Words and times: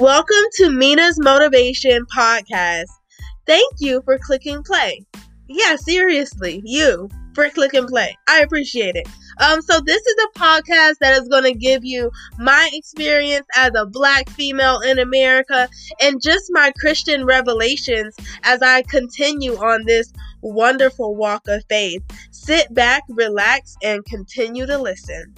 Welcome 0.00 0.46
to 0.54 0.70
Mina's 0.70 1.18
Motivation 1.20 2.06
Podcast. 2.06 2.86
Thank 3.46 3.70
you 3.80 4.00
for 4.06 4.16
clicking 4.16 4.62
play. 4.62 5.04
Yeah, 5.46 5.76
seriously, 5.76 6.62
you 6.64 7.10
for 7.34 7.50
click 7.50 7.74
and 7.74 7.86
play. 7.86 8.16
I 8.26 8.40
appreciate 8.40 8.96
it. 8.96 9.06
Um, 9.42 9.60
so 9.60 9.78
this 9.84 10.00
is 10.00 10.16
a 10.24 10.38
podcast 10.38 10.94
that 11.02 11.20
is 11.20 11.28
going 11.28 11.44
to 11.44 11.52
give 11.52 11.84
you 11.84 12.10
my 12.38 12.70
experience 12.72 13.46
as 13.54 13.72
a 13.76 13.84
black 13.84 14.30
female 14.30 14.80
in 14.80 14.98
America 14.98 15.68
and 16.00 16.22
just 16.22 16.46
my 16.48 16.72
Christian 16.80 17.26
revelations 17.26 18.16
as 18.44 18.62
I 18.62 18.80
continue 18.88 19.56
on 19.56 19.84
this 19.84 20.10
wonderful 20.40 21.14
walk 21.14 21.46
of 21.46 21.62
faith. 21.68 22.02
Sit 22.30 22.72
back, 22.72 23.02
relax, 23.10 23.76
and 23.82 24.02
continue 24.06 24.64
to 24.64 24.78
listen. 24.78 25.34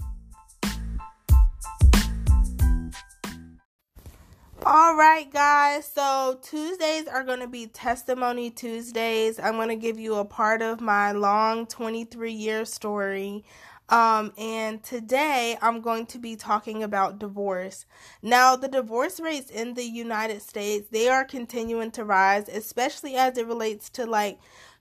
All 4.65 4.95
right, 4.95 5.29
guys. 5.29 5.87
So 5.87 6.39
Tuesdays 6.41 7.09
are 7.09 7.25
going 7.25 7.41
to 7.41 7.49
be 7.49 7.67
Testimony 7.67 8.49
Tuesdays. 8.49 9.41
I'm 9.41 9.57
going 9.57 9.71
to 9.71 9.77
give 9.77 9.99
you 9.99 10.15
a 10.15 10.25
part 10.25 10.63
of 10.63 10.81
my 10.81 11.11
long 11.11 11.67
23 11.67 12.33
year 12.33 12.65
story. 12.65 13.45
Um, 13.89 14.33
and 14.39 14.81
today 14.81 15.59
I'm 15.61 15.81
going 15.81 16.07
to 16.07 16.19
be 16.19 16.37
talking 16.37 16.85
about 16.85 17.19
divorce. 17.19 17.87
Now, 18.23 18.55
the 18.55 18.69
divorce 18.69 19.19
rates 19.19 19.51
in 19.51 19.75
the 19.75 19.85
United 19.85 20.43
States, 20.43 20.87
they 20.93 21.09
are 21.09 21.25
continuing 21.25 21.91
to 21.93 22.05
rise, 22.05 22.49
especially 22.49 23.17
as 23.17 23.37
it 23.39 23.49
relates 23.49 23.91
to 23.91 24.07
like 24.07 24.39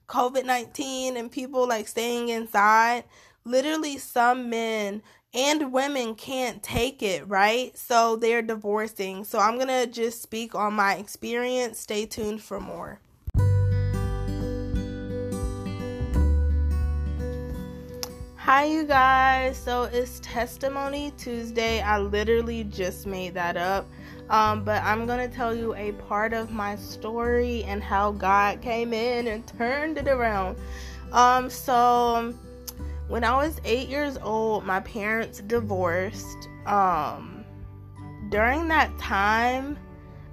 COVID 0.07 0.45
19 0.45 1.17
and 1.17 1.31
people 1.31 1.67
like 1.67 1.87
staying 1.87 2.29
inside. 2.29 3.05
Literally, 3.45 3.97
some 3.97 4.51
men 4.51 5.01
and 5.33 5.71
women 5.71 6.15
can't 6.15 6.61
take 6.61 7.01
it, 7.01 7.27
right? 7.27 7.77
So 7.77 8.17
they're 8.17 8.41
divorcing. 8.41 9.23
So 9.23 9.39
I'm 9.39 9.55
going 9.55 9.67
to 9.67 9.87
just 9.87 10.21
speak 10.21 10.55
on 10.55 10.73
my 10.73 10.95
experience. 10.95 11.79
Stay 11.79 12.05
tuned 12.05 12.41
for 12.41 12.59
more. 12.59 12.99
Hi, 18.35 18.65
you 18.65 18.83
guys. 18.83 19.57
So 19.57 19.83
it's 19.83 20.19
Testimony 20.21 21.13
Tuesday. 21.17 21.79
I 21.81 21.99
literally 21.99 22.65
just 22.65 23.07
made 23.07 23.33
that 23.35 23.55
up. 23.55 23.87
Um, 24.29 24.63
but 24.63 24.83
I'm 24.83 25.05
going 25.05 25.29
to 25.29 25.33
tell 25.33 25.55
you 25.55 25.73
a 25.75 25.93
part 25.93 26.33
of 26.33 26.51
my 26.51 26.75
story 26.75 27.63
and 27.63 27.81
how 27.81 28.11
God 28.11 28.61
came 28.61 28.93
in 28.93 29.27
and 29.27 29.45
turned 29.47 29.97
it 29.97 30.07
around. 30.07 30.57
Um, 31.13 31.49
so 31.49 32.33
when 33.11 33.25
I 33.25 33.35
was 33.35 33.59
eight 33.65 33.89
years 33.89 34.17
old, 34.23 34.65
my 34.65 34.79
parents 34.79 35.41
divorced. 35.41 36.47
Um, 36.65 37.43
during 38.29 38.69
that 38.69 38.97
time, 38.97 39.77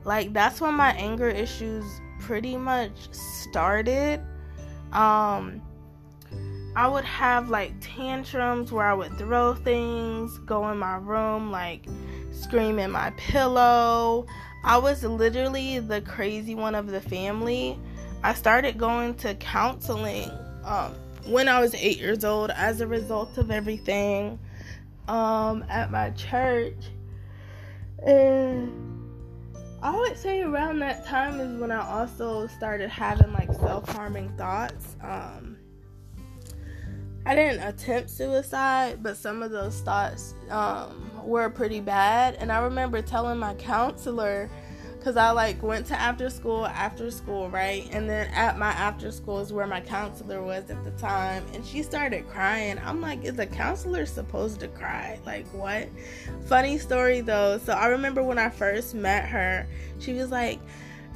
like 0.04 0.32
that's 0.32 0.60
when 0.60 0.74
my 0.74 0.90
anger 0.92 1.28
issues 1.28 1.84
pretty 2.20 2.56
much 2.56 2.92
started. 3.12 4.20
Um, 4.92 5.60
I 6.76 6.86
would 6.86 7.04
have 7.04 7.48
like 7.48 7.72
tantrums 7.80 8.70
where 8.70 8.86
I 8.86 8.94
would 8.94 9.18
throw 9.18 9.54
things, 9.54 10.38
go 10.38 10.70
in 10.70 10.78
my 10.78 10.98
room, 10.98 11.50
like 11.50 11.84
scream 12.30 12.78
in 12.78 12.92
my 12.92 13.10
pillow. 13.16 14.24
I 14.62 14.78
was 14.78 15.02
literally 15.02 15.80
the 15.80 16.00
crazy 16.02 16.54
one 16.54 16.76
of 16.76 16.86
the 16.86 17.00
family. 17.00 17.76
I 18.22 18.34
started 18.34 18.78
going 18.78 19.14
to 19.16 19.34
counseling 19.34 20.30
um, 20.64 20.94
when 21.28 21.48
I 21.48 21.60
was 21.60 21.74
eight 21.74 21.98
years 21.98 22.24
old 22.24 22.50
as 22.50 22.80
a 22.80 22.86
result 22.86 23.38
of 23.38 23.50
everything 23.50 24.38
um, 25.06 25.64
at 25.68 25.90
my 25.90 26.10
church. 26.10 26.76
And 28.04 28.72
I 29.82 29.96
would 29.96 30.16
say 30.16 30.42
around 30.42 30.80
that 30.80 31.06
time 31.06 31.40
is 31.40 31.61
when 31.61 31.70
I 31.70 31.86
also 31.86 32.46
started 32.46 32.90
having 32.90 33.33
like 33.33 33.52
self 33.52 33.88
harming 33.90 34.36
thoughts. 34.36 34.96
Um, 35.02 35.56
I 37.27 37.34
didn't 37.34 37.62
attempt 37.62 38.08
suicide, 38.08 39.02
but 39.02 39.17
some 39.17 39.42
of 39.42 39.50
those 39.50 39.80
thoughts 39.80 40.34
um, 40.50 41.11
were 41.22 41.50
pretty 41.50 41.80
bad. 41.80 42.36
And 42.36 42.50
I 42.50 42.61
remember 42.61 43.02
telling 43.02 43.38
my 43.38 43.55
counselor 43.55 44.48
because 44.98 45.17
I 45.17 45.31
like 45.31 45.63
went 45.63 45.86
to 45.86 45.98
after 45.98 46.29
school, 46.29 46.67
after 46.67 47.11
school, 47.11 47.48
right? 47.48 47.89
And 47.92 48.09
then 48.09 48.29
at 48.35 48.59
my 48.59 48.70
after 48.70 49.13
school 49.13 49.39
is 49.39 49.53
where 49.53 49.67
my 49.67 49.81
counselor 49.81 50.42
was 50.42 50.69
at 50.70 50.83
the 50.85 50.91
time, 50.92 51.45
and 51.55 51.64
she 51.64 51.83
started 51.83 52.29
crying. 52.29 52.79
I'm 52.85 53.01
like, 53.01 53.25
is 53.25 53.39
a 53.39 53.47
counselor 53.47 54.07
supposed 54.07 54.61
to 54.61 54.69
cry? 54.69 55.19
Like, 55.25 55.47
what? 55.48 55.89
Funny 56.47 56.79
story 56.79 57.20
though. 57.20 57.59
So 57.59 57.73
I 57.73 57.86
remember 57.86 58.23
when 58.23 58.39
I 58.39 58.48
first 58.48 58.95
met 58.95 59.29
her, 59.29 59.67
she 60.01 60.14
was 60.14 60.31
like, 60.31 60.59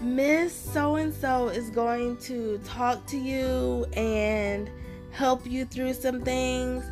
Miss 0.00 0.54
So 0.54 0.97
and 0.97 1.12
so 1.12 1.49
is 1.49 1.70
going 1.70 2.16
to 2.19 2.59
talk 2.64 3.04
to 3.06 3.16
you 3.16 3.84
and 3.93 4.70
help 5.10 5.47
you 5.47 5.64
through 5.64 5.94
some 5.94 6.20
things. 6.20 6.84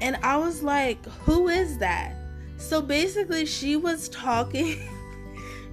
And 0.00 0.16
I 0.22 0.36
was 0.36 0.62
like, 0.62 1.04
who 1.24 1.48
is 1.48 1.78
that? 1.78 2.14
So 2.56 2.82
basically, 2.82 3.46
she 3.46 3.76
was 3.76 4.08
talking. 4.08 4.88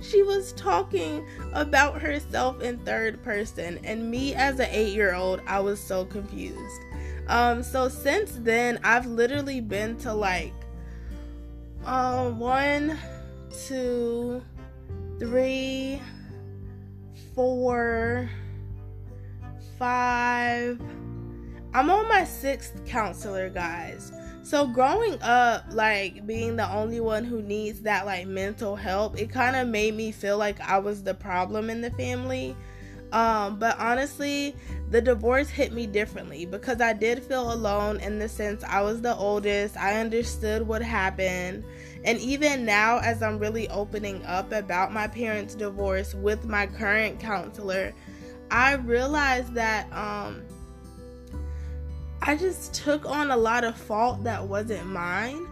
she 0.02 0.24
was 0.24 0.54
talking 0.54 1.26
about 1.54 2.02
herself 2.02 2.62
in 2.62 2.78
third 2.80 3.24
person 3.24 3.80
and 3.84 4.10
me 4.10 4.36
as 4.36 4.60
an 4.60 4.68
eight 4.72 4.94
year 4.94 5.16
old 5.16 5.42
i 5.48 5.60
was 5.60 5.80
so 5.80 6.06
confused. 6.06 6.82
Um 7.28 7.64
so 7.64 7.90
since 7.90 8.34
then 8.40 8.80
i've 8.84 9.06
literally 9.06 9.62
been 9.62 9.98
to 9.98 10.14
like 10.14 10.54
um 11.86 12.40
one 12.40 12.98
two 13.68 14.42
three 15.20 16.02
four 17.34 18.30
five. 19.78 20.82
I'm 21.74 21.90
on 21.92 22.08
my 22.08 22.24
sixth 22.24 22.86
counselor 22.86 23.50
guys 23.50 24.12
so 24.48 24.66
growing 24.66 25.22
up, 25.22 25.66
like 25.74 26.26
being 26.26 26.56
the 26.56 26.72
only 26.72 27.02
one 27.02 27.26
who 27.26 27.42
needs 27.42 27.82
that 27.82 28.06
like 28.06 28.28
mental 28.28 28.78
help, 28.78 29.20
it 29.20 29.30
kind 29.30 29.58
of 29.58 29.68
made 29.68 29.94
me 29.94 30.14
feel 30.14 30.38
like 30.38 30.62
I 30.62 30.78
was 30.78 31.04
the 31.04 31.14
problem 31.14 31.70
in 31.70 31.82
the 31.82 31.92
family. 31.92 32.56
Um, 33.12 33.60
but 33.60 33.78
honestly, 33.78 34.56
the 34.90 35.02
divorce 35.02 35.50
hit 35.50 35.74
me 35.74 35.86
differently 35.86 36.46
because 36.46 36.80
I 36.80 36.94
did 36.94 37.24
feel 37.24 37.52
alone 37.52 38.00
in 38.00 38.20
the 38.20 38.30
sense 38.30 38.64
I 38.64 38.82
was 38.84 39.02
the 39.02 39.18
oldest. 39.18 39.76
I 39.76 40.00
understood 40.00 40.66
what 40.66 40.82
happened. 40.82 41.66
And 42.06 42.18
even 42.20 42.64
now, 42.64 43.00
as 43.00 43.22
I'm 43.22 43.40
really 43.40 43.68
opening 43.68 44.26
up 44.26 44.54
about 44.54 44.94
my 44.94 45.08
parents' 45.08 45.56
divorce 45.56 46.14
with 46.14 46.46
my 46.46 46.68
current 46.68 47.20
counselor, 47.20 47.94
I 48.50 48.76
realized 48.76 49.56
that 49.56 49.92
um, 49.92 50.42
I 52.22 52.36
just 52.36 52.74
took 52.74 53.06
on 53.06 53.32
a 53.32 53.38
lot 53.38 53.64
of 53.64 53.78
fault 53.78 54.24
that 54.24 54.48
wasn't 54.48 54.88
mine. 54.88 55.48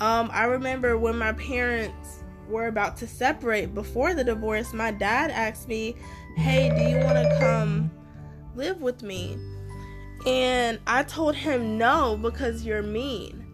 Um, 0.00 0.30
I 0.32 0.44
remember 0.44 0.98
when 0.98 1.16
my 1.16 1.32
parents 1.34 2.22
were 2.48 2.66
about 2.66 2.96
to 2.98 3.06
separate 3.06 3.74
before 3.74 4.14
the 4.14 4.24
divorce, 4.24 4.72
my 4.72 4.90
dad 4.90 5.30
asked 5.30 5.68
me, 5.68 5.96
Hey, 6.36 6.70
do 6.70 6.82
you 6.82 7.04
want 7.04 7.16
to 7.16 7.38
come 7.38 7.90
live 8.54 8.80
with 8.80 9.02
me? 9.02 9.38
And 10.26 10.78
I 10.86 11.02
told 11.02 11.34
him 11.34 11.78
no 11.78 12.16
because 12.16 12.64
you're 12.64 12.82
mean. 12.82 13.46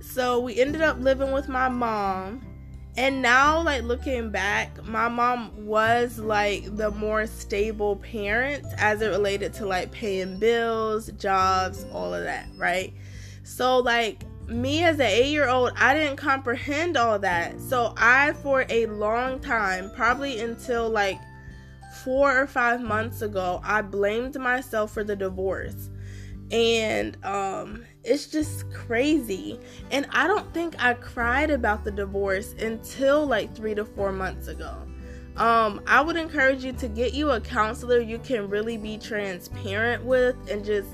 So 0.00 0.40
we 0.40 0.60
ended 0.60 0.82
up 0.82 0.98
living 1.00 1.32
with 1.32 1.48
my 1.48 1.68
mom 1.68 2.49
and 3.00 3.22
now 3.22 3.62
like 3.62 3.82
looking 3.82 4.28
back 4.30 4.84
my 4.84 5.08
mom 5.08 5.50
was 5.64 6.18
like 6.18 6.76
the 6.76 6.90
more 6.90 7.26
stable 7.26 7.96
parent 7.96 8.62
as 8.76 9.00
it 9.00 9.06
related 9.06 9.54
to 9.54 9.64
like 9.64 9.90
paying 9.90 10.38
bills 10.38 11.06
jobs 11.12 11.86
all 11.92 12.12
of 12.12 12.22
that 12.24 12.46
right? 12.58 12.92
So 13.42 13.78
like 13.78 14.26
me 14.48 14.84
as 14.84 14.96
an 14.96 15.06
eight 15.06 15.30
year 15.30 15.48
old 15.48 15.72
i 15.78 15.94
didn't 15.94 16.16
comprehend 16.16 16.98
all 16.98 17.18
that. 17.18 17.58
So 17.58 17.94
i 17.96 18.34
for 18.42 18.66
a 18.68 18.84
long 18.84 19.40
time 19.40 19.90
probably 19.96 20.38
until 20.38 20.90
like 20.90 21.18
four 22.04 22.38
or 22.38 22.46
five 22.46 22.82
months 22.82 23.22
ago 23.22 23.62
i 23.64 23.80
blamed 23.80 24.38
myself 24.38 24.92
for 24.92 25.04
the 25.04 25.16
divorce. 25.16 25.88
And 26.50 27.16
um 27.24 27.86
it's 28.04 28.26
just 28.26 28.72
crazy. 28.72 29.58
And 29.90 30.06
I 30.10 30.26
don't 30.26 30.52
think 30.54 30.74
I 30.82 30.94
cried 30.94 31.50
about 31.50 31.84
the 31.84 31.90
divorce 31.90 32.54
until 32.58 33.26
like 33.26 33.54
three 33.54 33.74
to 33.74 33.84
four 33.84 34.12
months 34.12 34.48
ago. 34.48 34.74
Um, 35.36 35.80
I 35.86 36.00
would 36.00 36.16
encourage 36.16 36.64
you 36.64 36.72
to 36.74 36.88
get 36.88 37.14
you 37.14 37.30
a 37.30 37.40
counselor 37.40 38.00
you 38.00 38.18
can 38.18 38.48
really 38.48 38.76
be 38.76 38.98
transparent 38.98 40.04
with 40.04 40.36
and 40.50 40.64
just 40.64 40.88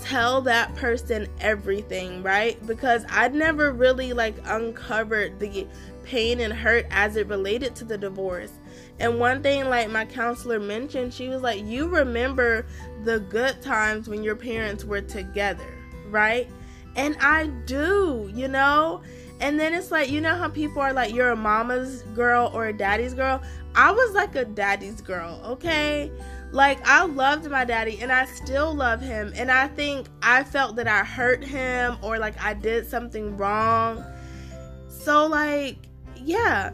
tell 0.00 0.40
that 0.42 0.74
person 0.76 1.28
everything, 1.40 2.22
right? 2.22 2.64
Because 2.66 3.04
I'd 3.10 3.34
never 3.34 3.72
really 3.72 4.12
like 4.12 4.36
uncovered 4.44 5.38
the 5.38 5.66
pain 6.04 6.40
and 6.40 6.52
hurt 6.52 6.86
as 6.90 7.16
it 7.16 7.26
related 7.26 7.74
to 7.76 7.84
the 7.84 7.98
divorce. 7.98 8.52
And 9.00 9.18
one 9.18 9.42
thing, 9.42 9.68
like 9.68 9.90
my 9.90 10.04
counselor 10.04 10.58
mentioned, 10.58 11.12
she 11.12 11.28
was 11.28 11.42
like, 11.42 11.64
You 11.64 11.88
remember 11.88 12.66
the 13.04 13.20
good 13.20 13.60
times 13.60 14.08
when 14.08 14.22
your 14.22 14.36
parents 14.36 14.84
were 14.84 15.02
together 15.02 15.77
right? 16.08 16.48
And 16.96 17.16
I 17.20 17.46
do, 17.66 18.30
you 18.34 18.48
know? 18.48 19.02
And 19.40 19.58
then 19.58 19.72
it's 19.72 19.90
like, 19.90 20.10
you 20.10 20.20
know 20.20 20.34
how 20.34 20.48
people 20.48 20.82
are 20.82 20.92
like, 20.92 21.14
you're 21.14 21.30
a 21.30 21.36
mama's 21.36 22.02
girl 22.14 22.50
or 22.52 22.66
a 22.66 22.72
daddy's 22.72 23.14
girl? 23.14 23.40
I 23.74 23.92
was 23.92 24.12
like 24.14 24.34
a 24.34 24.44
daddy's 24.44 25.00
girl, 25.00 25.40
okay? 25.44 26.10
Like, 26.50 26.84
I 26.86 27.04
loved 27.04 27.48
my 27.48 27.64
daddy 27.64 28.00
and 28.00 28.10
I 28.10 28.24
still 28.24 28.74
love 28.74 29.00
him. 29.00 29.32
And 29.36 29.50
I 29.50 29.68
think 29.68 30.08
I 30.22 30.42
felt 30.42 30.76
that 30.76 30.88
I 30.88 31.04
hurt 31.04 31.44
him 31.44 31.98
or 32.02 32.18
like 32.18 32.42
I 32.42 32.54
did 32.54 32.88
something 32.88 33.36
wrong. 33.36 34.04
So, 34.88 35.26
like, 35.26 35.76
yeah. 36.16 36.72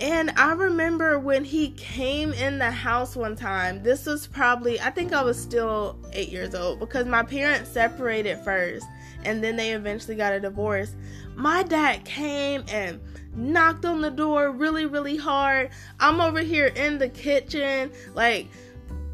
And 0.00 0.30
I 0.36 0.52
remember 0.52 1.18
when 1.18 1.44
he 1.44 1.72
came 1.72 2.32
in 2.32 2.58
the 2.58 2.70
house 2.70 3.14
one 3.14 3.36
time, 3.36 3.82
this 3.82 4.06
was 4.06 4.26
probably, 4.26 4.80
I 4.80 4.90
think 4.90 5.12
I 5.12 5.22
was 5.22 5.38
still 5.38 5.98
eight 6.12 6.30
years 6.30 6.54
old 6.54 6.80
because 6.80 7.04
my 7.06 7.22
parents 7.22 7.70
separated 7.70 8.38
first 8.38 8.86
and 9.24 9.44
then 9.44 9.56
they 9.56 9.72
eventually 9.72 10.16
got 10.16 10.32
a 10.32 10.40
divorce. 10.40 10.94
My 11.34 11.62
dad 11.62 12.06
came 12.06 12.64
and 12.68 12.98
knocked 13.34 13.84
on 13.84 14.00
the 14.00 14.10
door 14.10 14.50
really, 14.50 14.86
really 14.86 15.18
hard. 15.18 15.70
I'm 15.98 16.20
over 16.22 16.40
here 16.40 16.68
in 16.68 16.96
the 16.96 17.08
kitchen, 17.08 17.92
like, 18.14 18.48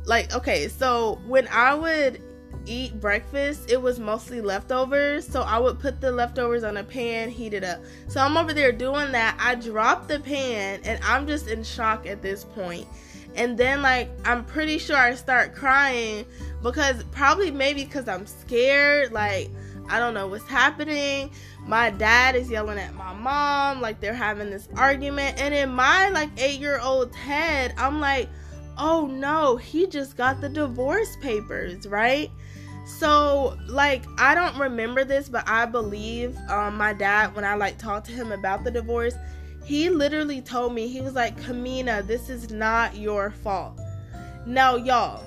like, 0.05 0.33
okay, 0.35 0.69
so 0.69 1.21
when 1.27 1.49
I 1.49 1.75
would 1.75 2.23
eat 2.67 3.01
breakfast, 3.01 3.71
it 3.71 3.81
was 3.81 3.99
mostly 3.99 4.41
leftovers. 4.41 5.27
So 5.27 5.43
I 5.43 5.59
would 5.59 5.79
put 5.79 6.01
the 6.01 6.13
leftovers 6.13 6.65
on 6.65 6.77
a 6.77 6.85
pan, 6.85 7.31
heat 7.31 7.55
it 7.55 7.65
up. 7.65 7.81
So 8.09 8.21
I'm 8.21 8.37
over 8.37 8.53
there 8.53 8.73
doing 8.73 9.13
that. 9.13 9.37
I 9.41 9.55
drop 9.55 10.09
the 10.09 10.21
pan 10.21 10.81
and 10.85 11.03
I'm 11.03 11.27
just 11.27 11.49
in 11.49 11.63
shock 11.65 12.07
at 12.07 12.23
this 12.23 12.45
point. 12.45 12.87
And 13.35 13.59
then, 13.59 13.83
like, 13.83 14.09
I'm 14.25 14.45
pretty 14.45 14.79
sure 14.79 14.97
I 14.97 15.15
start 15.15 15.55
crying 15.55 16.25
because 16.63 17.03
probably 17.05 17.51
maybe 17.51 17.85
because 17.85 18.09
I'm 18.09 18.27
scared. 18.27 19.13
Like, 19.13 19.51
I 19.89 19.99
don't 19.99 20.15
know 20.15 20.27
what's 20.27 20.49
happening. 20.49 21.31
My 21.67 21.91
dad 21.91 22.35
is 22.35 22.51
yelling 22.51 22.79
at 22.79 22.95
my 22.95 23.13
mom, 23.13 23.81
like, 23.81 24.01
they're 24.01 24.15
having 24.15 24.51
this 24.51 24.69
argument. 24.77 25.39
And 25.39 25.53
in 25.53 25.71
my, 25.71 26.09
like, 26.11 26.31
eight 26.39 26.61
year 26.61 26.81
old 26.81 27.15
head, 27.15 27.75
I'm 27.77 28.01
like, 28.01 28.29
oh 28.79 29.07
no, 29.07 29.57
he 29.57 29.87
just 29.87 30.17
got 30.17 30.41
the 30.41 30.49
divorce 30.49 31.17
papers, 31.17 31.87
right? 31.87 32.31
So, 32.87 33.59
like, 33.67 34.05
I 34.17 34.37
don't 34.37 34.57
remember 34.59 35.05
this, 35.05 35.29
but 35.29 35.43
I 35.49 35.67
believe 35.67 36.37
um, 36.49 36.77
my 36.77 36.93
dad, 36.93 37.35
when 37.35 37.45
I 37.45 37.55
like 37.55 37.79
talked 37.79 38.07
to 38.07 38.13
him 38.13 38.31
about 38.31 38.63
the 38.63 38.71
divorce, 38.71 39.15
he 39.65 39.91
literally 39.91 40.41
told 40.41 40.73
me, 40.73 40.87
he 40.87 41.01
was 41.01 41.15
like, 41.15 41.37
Kamina, 41.41 42.07
this 42.07 42.31
is 42.31 42.53
not 42.53 42.97
your 42.97 43.31
fault. 43.31 43.81
Now, 44.47 44.77
y'all, 44.77 45.25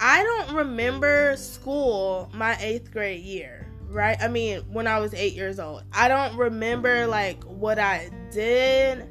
I 0.00 0.22
don't 0.22 0.56
remember 0.56 1.36
school 1.36 2.30
my 2.32 2.56
eighth 2.60 2.90
grade 2.90 3.22
year, 3.22 3.68
right? 3.90 4.16
I 4.18 4.28
mean, 4.28 4.60
when 4.72 4.86
I 4.86 4.98
was 4.98 5.12
eight 5.12 5.34
years 5.34 5.60
old. 5.60 5.82
I 5.92 6.08
don't 6.08 6.34
remember 6.38 7.06
like 7.06 7.44
what 7.44 7.78
I 7.78 8.08
did. 8.30 9.06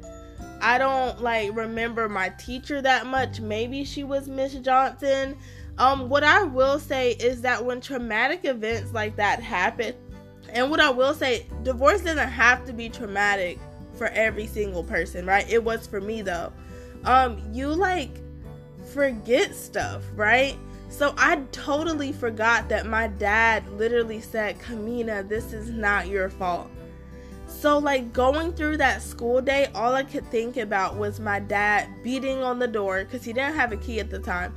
I 0.60 0.78
don't 0.78 1.22
like 1.22 1.56
remember 1.56 2.08
my 2.08 2.30
teacher 2.30 2.82
that 2.82 3.06
much. 3.06 3.40
Maybe 3.40 3.84
she 3.84 4.02
was 4.02 4.28
Miss 4.28 4.54
Johnson. 4.54 5.36
Um, 5.78 6.08
what 6.08 6.22
I 6.22 6.42
will 6.42 6.78
say 6.78 7.12
is 7.12 7.40
that 7.42 7.64
when 7.64 7.80
traumatic 7.80 8.44
events 8.44 8.92
like 8.92 9.16
that 9.16 9.42
happen, 9.42 9.94
and 10.50 10.70
what 10.70 10.80
I 10.80 10.90
will 10.90 11.14
say, 11.14 11.46
divorce 11.62 12.02
doesn't 12.02 12.28
have 12.28 12.64
to 12.66 12.72
be 12.72 12.88
traumatic 12.88 13.58
for 13.94 14.08
every 14.08 14.46
single 14.46 14.84
person, 14.84 15.26
right? 15.26 15.48
It 15.48 15.64
was 15.64 15.86
for 15.86 16.00
me 16.00 16.22
though. 16.22 16.52
Um, 17.04 17.42
you 17.52 17.68
like 17.68 18.10
forget 18.92 19.54
stuff, 19.54 20.02
right? 20.14 20.56
So 20.88 21.14
I 21.16 21.36
totally 21.52 22.12
forgot 22.12 22.68
that 22.68 22.86
my 22.86 23.06
dad 23.08 23.66
literally 23.78 24.20
said, 24.20 24.58
Kamina, 24.58 25.26
this 25.26 25.54
is 25.54 25.70
not 25.70 26.08
your 26.08 26.28
fault. 26.28 26.70
So, 27.46 27.78
like, 27.78 28.12
going 28.12 28.52
through 28.52 28.78
that 28.78 29.02
school 29.02 29.40
day, 29.40 29.68
all 29.74 29.94
I 29.94 30.04
could 30.04 30.26
think 30.30 30.56
about 30.56 30.96
was 30.96 31.20
my 31.20 31.38
dad 31.38 31.88
beating 32.02 32.42
on 32.42 32.58
the 32.58 32.66
door 32.66 33.04
because 33.04 33.24
he 33.24 33.32
didn't 33.32 33.54
have 33.54 33.72
a 33.72 33.76
key 33.76 34.00
at 34.00 34.10
the 34.10 34.18
time 34.18 34.54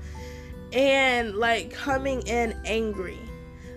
and 0.74 1.36
like 1.36 1.72
coming 1.72 2.22
in 2.28 2.60
angry. 2.66 3.20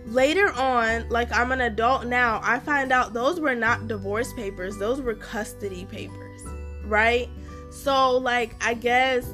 Later 0.07 0.51
on, 0.53 1.09
like 1.11 1.31
I'm 1.33 1.53
an 1.53 1.61
adult 1.61 2.07
now, 2.07 2.41
I 2.43 2.59
find 2.61 2.93
out 2.93 3.13
those 3.13 3.41
were 3.41 3.55
not 3.55 3.89
divorce 3.89 4.33
papers, 4.33 4.79
those 4.79 5.01
were 5.03 5.15
custody 5.15 5.85
papers, 5.85 6.43
right? 6.85 7.29
So, 7.71 8.17
like, 8.17 8.55
I 8.65 8.75
guess 8.75 9.31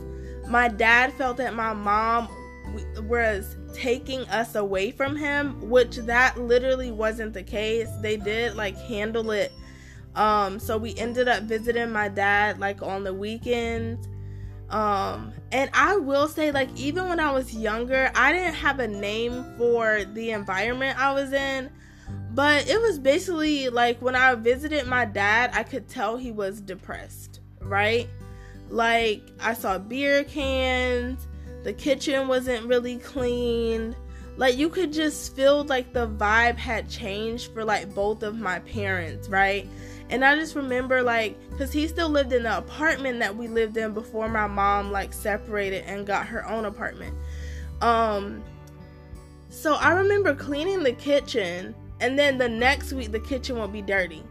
my 0.49 0.69
dad 0.69 1.12
felt 1.15 1.37
that 1.37 1.55
my 1.55 1.73
mom 1.73 2.29
was 3.09 3.57
taking 3.73 4.23
us 4.29 4.55
away 4.55 4.91
from 4.91 5.17
him, 5.17 5.69
which 5.69 5.97
that 5.97 6.39
literally 6.39 6.91
wasn't 6.91 7.35
the 7.35 7.43
case. 7.43 7.89
They 8.00 8.17
did 8.17 8.57
like 8.57 8.77
handle 8.77 9.31
it. 9.31 9.53
Um, 10.15 10.59
so 10.59 10.79
we 10.79 10.95
ended 10.97 11.29
up 11.29 11.45
visiting 11.45 11.91
my 11.93 12.09
dad 12.09 12.61
like 12.61 12.83
on 12.83 13.05
the 13.05 13.12
weekends 13.12 14.07
um, 14.70 15.32
and 15.52 15.70
I 15.72 15.96
will 15.96 16.28
say, 16.28 16.50
like, 16.50 16.69
even 16.76 17.08
when 17.08 17.20
I 17.20 17.31
was 17.32 17.55
younger, 17.55 18.11
I 18.14 18.32
didn't 18.32 18.55
have 18.55 18.81
a 18.81 18.88
name 18.88 19.44
for 19.56 20.05
the 20.14 20.31
environment 20.31 20.99
I 20.99 21.12
was 21.12 21.32
in. 21.32 21.70
But 22.32 22.69
it 22.69 22.81
was 22.81 22.99
basically 22.99 23.69
like 23.69 24.02
when 24.02 24.16
I 24.16 24.34
visited 24.34 24.87
my 24.87 25.05
dad, 25.05 25.50
I 25.55 25.62
could 25.62 25.88
tell 25.88 26.16
he 26.16 26.32
was 26.32 26.61
depressed, 26.61 27.40
right? 27.61 28.08
Like, 28.70 29.22
I 29.40 29.55
saw 29.55 29.78
beer 29.78 30.25
cans, 30.25 31.28
the 31.62 31.72
kitchen 31.72 32.26
wasn't 32.26 32.66
really 32.66 32.99
clean. 32.99 33.94
Like, 34.37 34.56
you 34.56 34.69
could 34.69 34.93
just 34.93 35.37
feel 35.37 35.62
like 35.62 35.93
the 35.93 36.08
vibe 36.08 36.56
had 36.56 36.90
changed 36.90 37.52
for 37.52 37.64
like 37.64 37.94
both 37.94 38.25
of 38.25 38.34
my 38.40 38.58
parents, 38.61 39.28
right? 39.28 39.69
And 40.14 40.25
I 40.25 40.37
just 40.37 40.55
remember 40.55 41.02
like 41.02 41.37
cuz 41.58 41.72
he 41.72 41.88
still 41.88 42.08
lived 42.08 42.32
in 42.32 42.44
the 42.44 42.56
apartment 42.56 43.19
that 43.19 43.37
we 43.37 43.49
lived 43.49 43.76
in 43.76 43.94
before 43.94 44.28
my 44.28 44.46
mom 44.46 44.93
like 44.93 45.12
separated 45.12 45.82
and 45.87 46.06
got 46.06 46.28
her 46.28 46.49
own 46.49 46.66
apartment. 46.66 47.16
Um 47.81 48.44
so 49.50 49.75
I 49.75 49.90
remember 49.90 50.32
cleaning 50.32 50.84
the 50.84 50.93
kitchen 50.93 51.75
and 52.00 52.16
then 52.16 52.38
the 52.38 52.49
next 52.49 52.93
week 52.93 53.11
the 53.11 53.19
kitchen 53.19 53.58
would 53.58 53.72
be 53.72 53.82
dirty. 53.82 54.22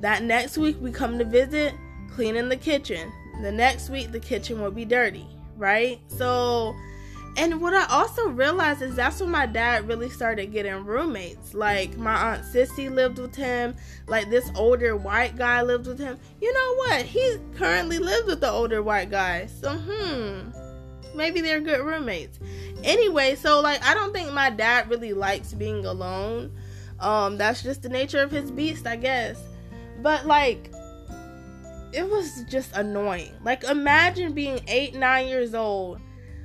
That 0.00 0.22
next 0.22 0.56
week 0.56 0.76
we 0.80 0.92
come 0.92 1.18
to 1.18 1.24
visit, 1.24 1.74
cleaning 2.12 2.48
the 2.48 2.56
kitchen. 2.56 3.12
The 3.42 3.50
next 3.50 3.90
week 3.90 4.12
the 4.12 4.20
kitchen 4.20 4.62
will 4.62 4.70
be 4.70 4.84
dirty, 4.84 5.26
right? 5.56 5.98
So 6.06 6.76
and 7.36 7.60
what 7.60 7.74
I 7.74 7.86
also 7.86 8.28
realized 8.28 8.80
is 8.82 8.94
that's 8.94 9.20
when 9.20 9.30
my 9.30 9.46
dad 9.46 9.88
really 9.88 10.08
started 10.08 10.52
getting 10.52 10.84
roommates. 10.84 11.52
Like 11.52 11.96
my 11.96 12.14
aunt 12.14 12.44
Sissy 12.44 12.90
lived 12.90 13.18
with 13.18 13.34
him. 13.34 13.74
Like 14.06 14.30
this 14.30 14.50
older 14.54 14.96
white 14.96 15.36
guy 15.36 15.62
lived 15.62 15.86
with 15.86 15.98
him. 15.98 16.18
You 16.40 16.52
know 16.52 16.74
what? 16.76 17.02
He 17.02 17.38
currently 17.56 17.98
lives 17.98 18.26
with 18.26 18.40
the 18.40 18.50
older 18.50 18.82
white 18.82 19.10
guy. 19.10 19.46
So 19.46 19.76
hmm, 19.76 20.50
maybe 21.16 21.40
they're 21.40 21.60
good 21.60 21.84
roommates. 21.84 22.38
Anyway, 22.84 23.34
so 23.34 23.60
like 23.60 23.82
I 23.84 23.94
don't 23.94 24.12
think 24.12 24.32
my 24.32 24.50
dad 24.50 24.88
really 24.88 25.12
likes 25.12 25.52
being 25.54 25.84
alone. 25.86 26.52
Um, 27.00 27.36
that's 27.36 27.62
just 27.62 27.82
the 27.82 27.88
nature 27.88 28.20
of 28.20 28.30
his 28.30 28.52
beast, 28.52 28.86
I 28.86 28.94
guess. 28.94 29.40
But 30.02 30.26
like 30.26 30.70
it 31.92 32.08
was 32.08 32.44
just 32.48 32.76
annoying. 32.76 33.32
Like 33.42 33.64
imagine 33.64 34.34
being 34.34 34.60
eight, 34.68 34.94
nine 34.94 35.26
years 35.26 35.52
old 35.52 36.00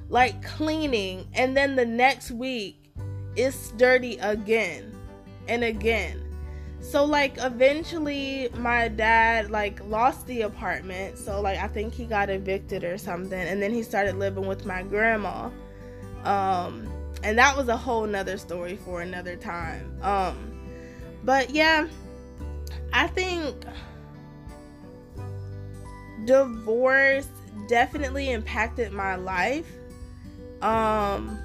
like 0.09 0.43
cleaning, 0.43 1.27
and 1.33 1.55
then 1.55 1.75
the 1.75 1.85
next 1.85 2.31
week 2.31 2.75
it's 3.35 3.71
dirty 3.71 4.17
again 4.17 4.91
and 5.47 5.63
again. 5.63 6.21
So 6.81 7.05
like 7.05 7.35
eventually 7.37 8.49
my 8.57 8.87
dad 8.87 9.51
like 9.51 9.79
lost 9.85 10.25
the 10.27 10.41
apartment. 10.41 11.17
So 11.17 11.41
like 11.41 11.59
I 11.59 11.67
think 11.67 11.93
he 11.93 12.05
got 12.05 12.29
evicted 12.29 12.83
or 12.83 12.97
something 12.97 13.39
and 13.39 13.61
then 13.61 13.73
he 13.73 13.83
started 13.83 14.15
living 14.15 14.47
with 14.47 14.65
my 14.65 14.83
grandma. 14.83 15.49
Um 16.23 16.87
and 17.23 17.37
that 17.37 17.55
was 17.57 17.67
a 17.67 17.77
whole 17.77 18.07
nother 18.07 18.37
story 18.37 18.77
for 18.77 19.01
another 19.01 19.35
time. 19.35 19.97
Um 20.01 20.37
but 21.23 21.49
yeah, 21.49 21.87
I 22.93 23.07
think 23.07 23.65
divorce 26.25 27.27
definitely 27.67 28.31
impacted 28.31 28.91
my 28.93 29.15
life 29.15 29.78
um 30.61 31.39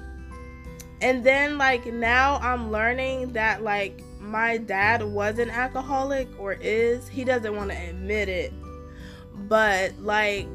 and 1.01 1.23
then 1.23 1.57
like 1.57 1.85
now 1.85 2.37
I'm 2.37 2.71
learning 2.71 3.33
that 3.33 3.63
like 3.63 4.01
my 4.19 4.57
dad 4.57 5.03
was 5.03 5.39
an 5.39 5.49
alcoholic 5.49 6.27
or 6.39 6.53
is. 6.53 7.07
He 7.07 7.23
doesn't 7.23 7.55
want 7.55 7.71
to 7.71 7.77
admit 7.77 8.27
it. 8.27 8.53
But 9.47 9.93
like 9.99 10.47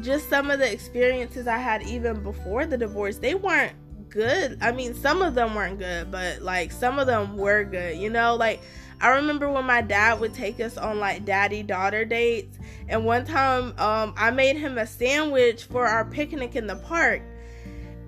just 0.00 0.28
some 0.28 0.50
of 0.50 0.58
the 0.58 0.70
experiences 0.70 1.46
I 1.46 1.58
had 1.58 1.82
even 1.82 2.22
before 2.22 2.66
the 2.66 2.76
divorce, 2.76 3.18
they 3.18 3.34
weren't 3.34 3.74
good. 4.10 4.58
I 4.60 4.72
mean, 4.72 4.94
some 4.94 5.22
of 5.22 5.34
them 5.34 5.54
weren't 5.54 5.78
good, 5.78 6.10
but 6.10 6.42
like 6.42 6.70
some 6.70 6.98
of 6.98 7.06
them 7.06 7.36
were 7.36 7.64
good. 7.64 7.98
You 7.98 8.10
know, 8.10 8.36
like 8.36 8.60
I 9.00 9.08
remember 9.08 9.50
when 9.50 9.64
my 9.64 9.82
dad 9.82 10.20
would 10.20 10.34
take 10.34 10.60
us 10.60 10.76
on 10.76 11.00
like 11.00 11.24
daddy 11.24 11.62
daughter 11.62 12.04
dates, 12.04 12.58
and 12.88 13.04
one 13.04 13.24
time 13.24 13.74
um 13.78 14.14
I 14.16 14.30
made 14.30 14.56
him 14.56 14.78
a 14.78 14.86
sandwich 14.86 15.64
for 15.64 15.86
our 15.86 16.04
picnic 16.04 16.54
in 16.54 16.66
the 16.66 16.76
park 16.76 17.22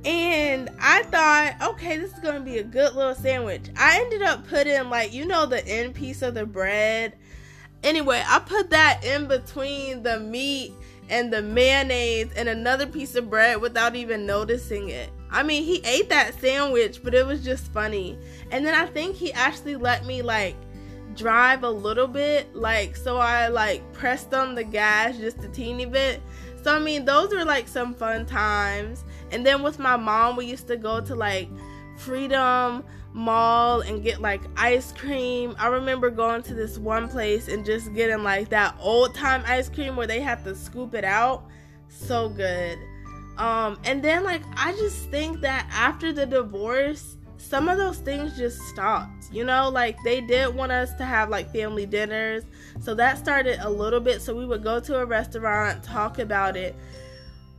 and 0.06 0.70
I 0.80 1.02
thought, 1.02 1.70
okay, 1.70 1.98
this 1.98 2.12
is 2.12 2.20
gonna 2.20 2.40
be 2.40 2.58
a 2.58 2.64
good 2.64 2.94
little 2.94 3.14
sandwich. 3.14 3.68
I 3.76 4.00
ended 4.00 4.22
up 4.22 4.46
putting 4.48 4.88
like 4.88 5.12
you 5.12 5.26
know 5.26 5.46
the 5.46 5.66
end 5.66 5.94
piece 5.94 6.22
of 6.22 6.34
the 6.34 6.46
bread 6.46 7.14
Anyway, 7.86 8.20
I 8.26 8.40
put 8.40 8.70
that 8.70 9.04
in 9.04 9.28
between 9.28 10.02
the 10.02 10.18
meat 10.18 10.72
and 11.08 11.32
the 11.32 11.40
mayonnaise 11.40 12.32
and 12.34 12.48
another 12.48 12.84
piece 12.84 13.14
of 13.14 13.30
bread 13.30 13.60
without 13.60 13.94
even 13.94 14.26
noticing 14.26 14.88
it. 14.88 15.10
I 15.30 15.44
mean, 15.44 15.62
he 15.62 15.80
ate 15.84 16.08
that 16.08 16.40
sandwich, 16.40 17.02
but 17.04 17.14
it 17.14 17.25
was 17.25 17.44
just 17.44 17.72
funny. 17.72 18.18
And 18.50 18.66
then 18.66 18.75
I 18.75 18.86
think 18.86 19.14
he 19.14 19.32
actually 19.32 19.76
let 19.76 20.04
me 20.04 20.20
like 20.20 20.56
drive 21.14 21.62
a 21.62 21.70
little 21.70 22.08
bit, 22.08 22.54
like 22.56 22.96
so 22.96 23.18
I 23.18 23.48
like 23.48 23.92
pressed 23.92 24.34
on 24.34 24.56
the 24.56 24.64
gas 24.64 25.16
just 25.18 25.44
a 25.44 25.48
teeny 25.48 25.86
bit. 25.86 26.20
So 26.62 26.75
I 26.75 26.80
mean, 26.80 27.04
those 27.04 27.32
were 27.32 27.44
like 27.44 27.68
some 27.68 27.94
fun 27.94 28.26
times. 28.26 29.04
And 29.30 29.45
then 29.45 29.62
with 29.62 29.78
my 29.78 29.97
mom, 29.97 30.37
we 30.37 30.47
used 30.47 30.66
to 30.68 30.76
go 30.76 31.00
to 31.00 31.14
like 31.14 31.49
Freedom 31.97 32.85
Mall 33.12 33.80
and 33.80 34.02
get 34.02 34.21
like 34.21 34.42
ice 34.56 34.92
cream. 34.92 35.56
I 35.59 35.68
remember 35.68 36.11
going 36.11 36.42
to 36.42 36.54
this 36.54 36.78
one 36.78 37.09
place 37.09 37.49
and 37.49 37.64
just 37.64 37.95
getting 37.95 38.23
like 38.23 38.50
that 38.50 38.76
old 38.78 39.14
time 39.14 39.42
ice 39.47 39.68
cream 39.68 39.97
where 39.97 40.06
they 40.06 40.21
have 40.21 40.45
to 40.45 40.54
scoop 40.54 40.95
it 40.95 41.04
out. 41.04 41.45
So 41.88 42.28
good. 42.28 42.78
Um, 43.38 43.78
and 43.85 44.02
then 44.02 44.23
like 44.25 44.42
I 44.56 44.73
just 44.73 45.11
think 45.11 45.40
that 45.40 45.66
after 45.73 46.12
the 46.12 46.26
divorce, 46.26 47.16
some 47.38 47.68
of 47.68 47.78
those 47.78 47.99
things 47.99 48.37
just 48.37 48.61
stopped. 48.62 49.33
You 49.33 49.45
know, 49.45 49.68
like 49.71 49.97
they 50.04 50.21
did 50.21 50.54
want 50.54 50.73
us 50.73 50.92
to 50.95 51.04
have 51.04 51.30
like 51.30 51.50
family 51.52 51.87
dinners. 51.87 52.45
So 52.80 52.95
that 52.95 53.18
started 53.18 53.61
a 53.61 53.71
little 53.71 54.00
bit. 54.00 54.21
So 54.21 54.35
we 54.35 54.47
would 54.47 54.62
go 54.62 54.78
to 54.80 54.99
a 54.99 55.06
restaurant, 55.06 55.83
talk 55.83 56.18
about 56.18 56.56
it. 56.56 56.75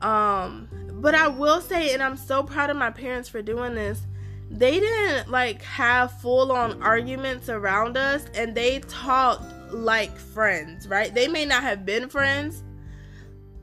Um, 0.01 0.67
but 1.01 1.15
I 1.15 1.27
will 1.27 1.61
say, 1.61 1.93
and 1.93 2.03
I'm 2.03 2.17
so 2.17 2.43
proud 2.43 2.69
of 2.69 2.77
my 2.77 2.91
parents 2.91 3.29
for 3.29 3.41
doing 3.41 3.75
this 3.75 4.05
they 4.49 4.79
didn't 4.79 5.29
like 5.29 5.61
have 5.63 6.11
full 6.21 6.51
on 6.51 6.81
arguments 6.81 7.49
around 7.49 7.97
us 7.97 8.25
and 8.33 8.55
they 8.55 8.79
talked 8.79 9.43
like 9.71 10.17
friends, 10.17 10.87
right? 10.87 11.13
They 11.13 11.27
may 11.27 11.45
not 11.45 11.63
have 11.63 11.85
been 11.85 12.07
friends. 12.09 12.63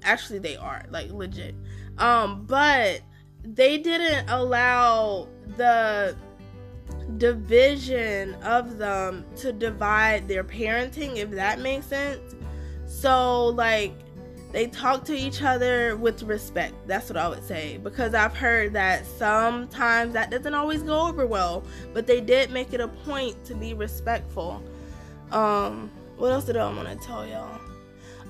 Actually, 0.02 0.40
they 0.40 0.56
are 0.56 0.84
like 0.90 1.10
legit. 1.10 1.54
Um, 1.98 2.44
but 2.44 3.00
they 3.42 3.78
didn't 3.78 4.28
allow 4.28 5.28
the 5.56 6.16
division 7.16 8.34
of 8.42 8.78
them 8.78 9.24
to 9.36 9.52
divide 9.52 10.28
their 10.28 10.44
parenting, 10.44 11.16
if 11.16 11.30
that 11.30 11.60
makes 11.60 11.86
sense. 11.86 12.34
So, 12.86 13.46
like, 13.46 13.94
they 14.54 14.68
talk 14.68 15.04
to 15.06 15.12
each 15.12 15.42
other 15.42 15.96
with 15.96 16.22
respect. 16.22 16.74
That's 16.86 17.10
what 17.10 17.16
I 17.16 17.28
would 17.28 17.44
say. 17.44 17.80
Because 17.82 18.14
I've 18.14 18.36
heard 18.36 18.72
that 18.74 19.04
sometimes 19.04 20.12
that 20.12 20.30
doesn't 20.30 20.54
always 20.54 20.84
go 20.84 21.08
over 21.08 21.26
well, 21.26 21.64
but 21.92 22.06
they 22.06 22.20
did 22.20 22.52
make 22.52 22.72
it 22.72 22.80
a 22.80 22.86
point 22.86 23.44
to 23.46 23.56
be 23.56 23.74
respectful. 23.74 24.62
Um, 25.32 25.90
what 26.16 26.30
else 26.30 26.44
did 26.44 26.56
I 26.56 26.72
want 26.72 26.88
to 26.88 27.04
tell 27.04 27.26
y'all? 27.26 27.60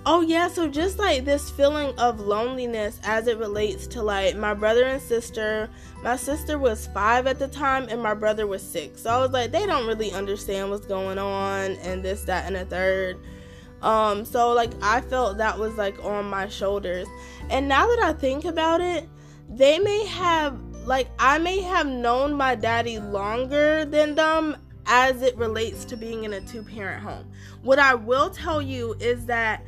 Oh 0.07 0.23
yeah, 0.23 0.49
so 0.49 0.67
just 0.67 0.99
like 0.99 1.27
this 1.27 1.51
feeling 1.51 1.99
of 1.99 2.21
loneliness 2.21 2.99
as 3.05 3.27
it 3.27 3.37
relates 3.37 3.87
to 3.89 4.03
like 4.03 4.35
my 4.35 4.55
brother 4.55 4.85
and 4.85 5.03
sister. 5.03 5.69
My 6.03 6.17
sister 6.17 6.59
was 6.59 6.87
5 6.87 7.27
at 7.27 7.39
the 7.39 7.49
time 7.49 7.87
and 7.91 8.03
my 8.03 8.15
brother 8.15 8.47
was 8.47 8.63
6. 8.63 9.03
So 9.03 9.11
I 9.11 9.19
was 9.19 9.31
like 9.31 9.51
they 9.51 9.67
don't 9.67 9.87
really 9.87 10.11
understand 10.13 10.71
what's 10.71 10.87
going 10.87 11.19
on 11.19 11.73
and 11.83 12.03
this 12.03 12.23
that 12.25 12.47
and 12.47 12.57
a 12.57 12.65
third. 12.65 13.19
Um, 13.85 14.25
so 14.25 14.53
like 14.53 14.73
I 14.83 15.03
felt 15.03 15.37
that 15.39 15.59
was 15.59 15.75
like 15.75 16.03
on 16.05 16.25
my 16.25 16.49
shoulders. 16.49 17.07
And 17.51 17.69
now 17.69 17.87
that 17.87 17.99
I 18.01 18.15
think 18.15 18.45
about 18.45 18.81
it, 18.81 19.09
they 19.49 19.79
may 19.79 20.07
have 20.07 20.59
like 20.87 21.09
I 21.19 21.39
may 21.39 21.61
have 21.61 21.87
known 21.87 22.35
my 22.35 22.55
daddy 22.55 22.99
longer 22.99 23.85
than 23.85 24.15
them 24.15 24.57
as 24.87 25.23
it 25.23 25.37
relates 25.37 25.85
to 25.87 25.97
being 25.97 26.25
in 26.25 26.33
a 26.33 26.41
two 26.41 26.63
parent 26.63 27.03
home. 27.03 27.31
What 27.63 27.79
I 27.79 27.95
will 27.95 28.31
tell 28.31 28.61
you 28.61 28.97
is 29.01 29.27
that 29.27 29.63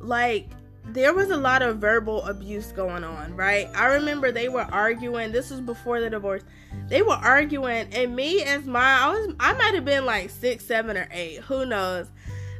like 0.00 0.48
there 0.84 1.14
was 1.14 1.30
a 1.30 1.36
lot 1.36 1.62
of 1.62 1.78
verbal 1.78 2.24
abuse 2.24 2.72
going 2.72 3.04
on, 3.04 3.34
right? 3.36 3.68
I 3.74 3.86
remember 3.86 4.32
they 4.32 4.48
were 4.48 4.62
arguing. 4.62 5.32
This 5.32 5.50
was 5.50 5.60
before 5.60 6.00
the 6.00 6.10
divorce. 6.10 6.42
They 6.88 7.02
were 7.02 7.12
arguing, 7.12 7.88
and 7.92 8.14
me 8.14 8.42
as 8.42 8.66
my 8.66 8.98
I 9.00 9.08
was 9.10 9.34
I 9.40 9.54
might 9.54 9.74
have 9.74 9.84
been 9.84 10.04
like 10.04 10.28
six, 10.28 10.66
seven, 10.66 10.96
or 10.96 11.08
eight. 11.10 11.38
Who 11.40 11.64
knows? 11.64 12.08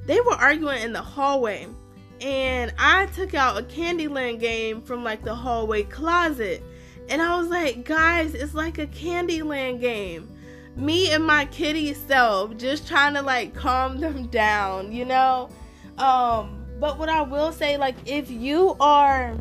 They 0.07 0.21
were 0.21 0.35
arguing 0.35 0.83
in 0.83 0.93
the 0.93 1.03
hallway 1.03 1.67
and 2.23 2.73
I 2.79 3.07
took 3.07 3.35
out 3.35 3.59
a 3.59 3.63
Candyland 3.63 4.39
game 4.39 4.81
from 4.83 5.03
like 5.03 5.23
the 5.25 5.35
hallway 5.35 5.83
closet. 5.83 6.63
And 7.09 7.21
I 7.21 7.37
was 7.37 7.49
like, 7.49 7.85
guys, 7.85 8.35
it's 8.35 8.55
like 8.55 8.79
a 8.79 8.87
Candyland 8.87 9.81
game. 9.81 10.31
Me 10.77 11.11
and 11.11 11.25
my 11.25 11.47
kitty 11.47 11.93
self 11.93 12.57
just 12.57 12.87
trying 12.87 13.15
to 13.15 13.23
like 13.23 13.55
calm 13.55 13.99
them 13.99 14.27
down, 14.31 14.93
you 14.93 15.05
know? 15.05 15.51
Um, 15.99 16.65
but 16.79 16.97
what 16.99 17.09
I 17.09 17.23
will 17.23 17.53
say, 17.53 17.77
like, 17.77 17.97
if 18.07 18.31
you 18.31 18.77
are 18.81 19.37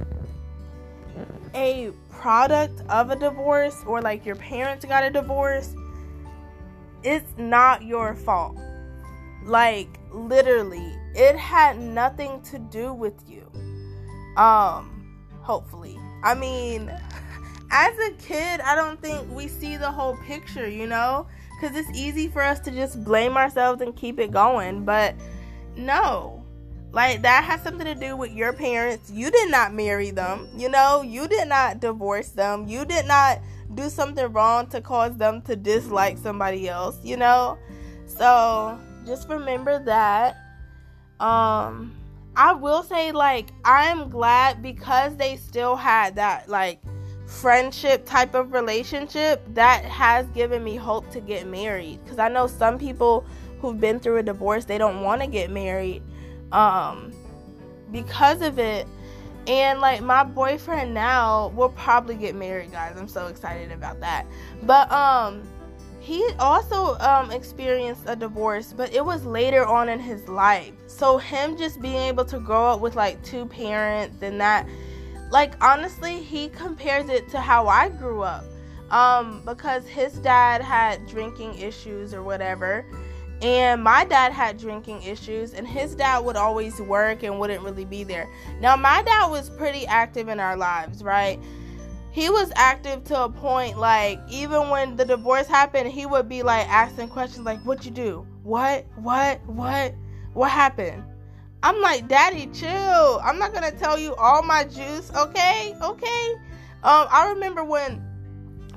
a 1.53 1.91
product 2.09 2.81
of 2.89 3.11
a 3.11 3.15
divorce 3.15 3.77
or 3.85 4.01
like 4.01 4.25
your 4.25 4.35
parents 4.35 4.85
got 4.85 5.03
a 5.03 5.11
divorce, 5.11 5.75
it's 7.03 7.31
not 7.37 7.83
your 7.83 8.15
fault. 8.15 8.57
Like, 9.45 10.00
literally, 10.11 10.97
it 11.15 11.37
had 11.37 11.79
nothing 11.79 12.41
to 12.43 12.59
do 12.59 12.93
with 12.93 13.15
you. 13.27 13.49
Um, 14.37 15.19
hopefully. 15.41 15.97
I 16.23 16.35
mean, 16.35 16.89
as 17.71 17.97
a 17.99 18.11
kid, 18.13 18.61
I 18.61 18.75
don't 18.75 19.01
think 19.01 19.29
we 19.31 19.47
see 19.47 19.77
the 19.77 19.91
whole 19.91 20.17
picture, 20.25 20.69
you 20.69 20.87
know? 20.87 21.27
Because 21.59 21.75
it's 21.75 21.97
easy 21.97 22.27
for 22.27 22.41
us 22.41 22.59
to 22.61 22.71
just 22.71 23.03
blame 23.03 23.37
ourselves 23.37 23.81
and 23.81 23.95
keep 23.95 24.19
it 24.19 24.31
going. 24.31 24.83
But 24.83 25.15
no, 25.75 26.43
like 26.91 27.21
that 27.21 27.43
has 27.43 27.61
something 27.61 27.85
to 27.85 27.95
do 27.95 28.15
with 28.17 28.31
your 28.31 28.53
parents. 28.53 29.11
You 29.11 29.31
did 29.31 29.51
not 29.51 29.73
marry 29.73 30.11
them, 30.11 30.47
you 30.55 30.69
know? 30.69 31.01
You 31.01 31.27
did 31.27 31.47
not 31.47 31.79
divorce 31.79 32.29
them. 32.29 32.67
You 32.67 32.85
did 32.85 33.05
not 33.05 33.39
do 33.73 33.89
something 33.89 34.31
wrong 34.33 34.67
to 34.67 34.81
cause 34.81 35.15
them 35.17 35.41
to 35.43 35.55
dislike 35.55 36.17
somebody 36.17 36.67
else, 36.67 36.97
you 37.03 37.15
know? 37.15 37.57
So 38.05 38.77
just 39.05 39.29
remember 39.29 39.79
that. 39.85 40.37
Um, 41.19 41.93
I 42.35 42.53
will 42.53 42.83
say, 42.83 43.11
like, 43.11 43.49
I'm 43.65 44.09
glad 44.09 44.61
because 44.61 45.15
they 45.17 45.37
still 45.37 45.75
had 45.75 46.15
that, 46.15 46.49
like, 46.49 46.79
friendship 47.27 48.05
type 48.05 48.33
of 48.33 48.53
relationship 48.53 49.41
that 49.53 49.85
has 49.85 50.25
given 50.27 50.63
me 50.63 50.75
hope 50.75 51.09
to 51.11 51.21
get 51.21 51.47
married. 51.47 52.03
Because 52.03 52.19
I 52.19 52.29
know 52.29 52.47
some 52.47 52.77
people 52.77 53.25
who've 53.61 53.79
been 53.79 53.99
through 53.99 54.17
a 54.17 54.23
divorce, 54.23 54.65
they 54.65 54.77
don't 54.77 55.01
want 55.01 55.21
to 55.21 55.27
get 55.27 55.49
married 55.51 56.01
um, 56.51 57.13
because 57.91 58.41
of 58.41 58.59
it. 58.59 58.87
And 59.47 59.81
like 59.81 60.01
my 60.01 60.23
boyfriend 60.23 60.93
now 60.93 61.47
will 61.55 61.69
probably 61.69 62.15
get 62.15 62.35
married, 62.35 62.71
guys. 62.71 62.95
I'm 62.95 63.07
so 63.07 63.27
excited 63.27 63.71
about 63.71 63.99
that. 64.01 64.25
But 64.63 64.91
um 64.91 65.41
he 66.01 66.27
also 66.39 66.97
um, 66.97 67.29
experienced 67.29 68.01
a 68.07 68.15
divorce, 68.15 68.73
but 68.75 68.91
it 68.91 69.05
was 69.05 69.23
later 69.23 69.65
on 69.65 69.87
in 69.87 69.99
his 69.99 70.27
life. 70.27 70.73
So 70.87 71.19
him 71.19 71.55
just 71.55 71.79
being 71.79 71.95
able 71.95 72.25
to 72.25 72.39
grow 72.39 72.71
up 72.71 72.81
with 72.81 72.95
like 72.95 73.23
two 73.23 73.45
parents 73.45 74.21
and 74.23 74.41
that, 74.41 74.67
like 75.29 75.53
honestly, 75.63 76.19
he 76.19 76.49
compares 76.49 77.07
it 77.07 77.29
to 77.29 77.39
how 77.39 77.67
I 77.67 77.89
grew 77.89 78.23
up, 78.23 78.43
um, 78.89 79.43
because 79.45 79.85
his 79.85 80.13
dad 80.13 80.61
had 80.61 81.07
drinking 81.07 81.59
issues 81.59 82.15
or 82.15 82.23
whatever, 82.23 82.83
and 83.43 83.83
my 83.83 84.03
dad 84.03 84.31
had 84.31 84.57
drinking 84.57 85.03
issues, 85.03 85.53
and 85.53 85.67
his 85.67 85.93
dad 85.95 86.25
would 86.25 86.35
always 86.35 86.81
work 86.81 87.23
and 87.23 87.39
wouldn't 87.39 87.63
really 87.63 87.85
be 87.85 88.03
there. 88.03 88.27
Now 88.59 88.75
my 88.75 89.03
dad 89.03 89.27
was 89.27 89.51
pretty 89.51 89.85
active 89.85 90.29
in 90.29 90.39
our 90.39 90.57
lives, 90.57 91.03
right? 91.03 91.39
He 92.11 92.29
was 92.29 92.51
active 92.55 93.05
to 93.05 93.23
a 93.23 93.29
point 93.29 93.77
like 93.77 94.19
even 94.29 94.69
when 94.69 94.97
the 94.97 95.05
divorce 95.05 95.47
happened 95.47 95.89
he 95.89 96.05
would 96.05 96.27
be 96.27 96.43
like 96.43 96.67
asking 96.67 97.07
questions 97.07 97.45
like 97.45 97.63
what 97.65 97.85
you 97.85 97.91
do? 97.91 98.27
What? 98.43 98.85
What? 98.95 99.39
What? 99.47 99.95
What 100.33 100.51
happened? 100.51 101.03
I'm 101.63 101.79
like 101.79 102.07
daddy 102.07 102.47
chill. 102.47 103.21
I'm 103.23 103.39
not 103.39 103.53
gonna 103.53 103.71
tell 103.71 103.97
you 103.97 104.13
all 104.15 104.43
my 104.43 104.65
juice 104.65 105.11
okay? 105.15 105.73
Okay? 105.81 106.33
Um 106.83 107.07
i 107.11 107.29
remember 107.29 107.63
when 107.63 108.03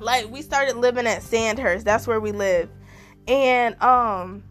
like 0.00 0.30
we 0.30 0.40
started 0.40 0.76
living 0.76 1.06
at 1.06 1.22
sandhurst. 1.22 1.84
That's 1.84 2.06
where 2.06 2.20
we 2.20 2.30
live. 2.30 2.68
And 3.26 3.80
um 3.82 4.44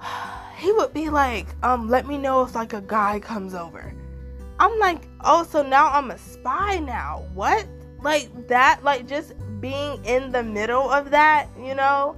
he 0.56 0.72
would 0.72 0.94
be 0.94 1.10
like 1.10 1.48
um 1.62 1.90
let 1.90 2.06
me 2.06 2.16
know 2.16 2.42
if 2.42 2.54
like 2.54 2.72
a 2.72 2.80
guy 2.80 3.20
comes 3.20 3.52
over 3.52 3.92
I'm 4.58 4.78
like, 4.78 5.08
oh, 5.22 5.44
so 5.44 5.62
now 5.62 5.88
I'm 5.88 6.10
a 6.10 6.18
spy 6.18 6.78
now. 6.78 7.26
What? 7.34 7.66
Like 8.02 8.48
that, 8.48 8.82
like 8.84 9.06
just 9.06 9.34
being 9.60 10.04
in 10.04 10.32
the 10.32 10.42
middle 10.42 10.90
of 10.90 11.10
that, 11.10 11.48
you 11.58 11.74
know? 11.74 12.16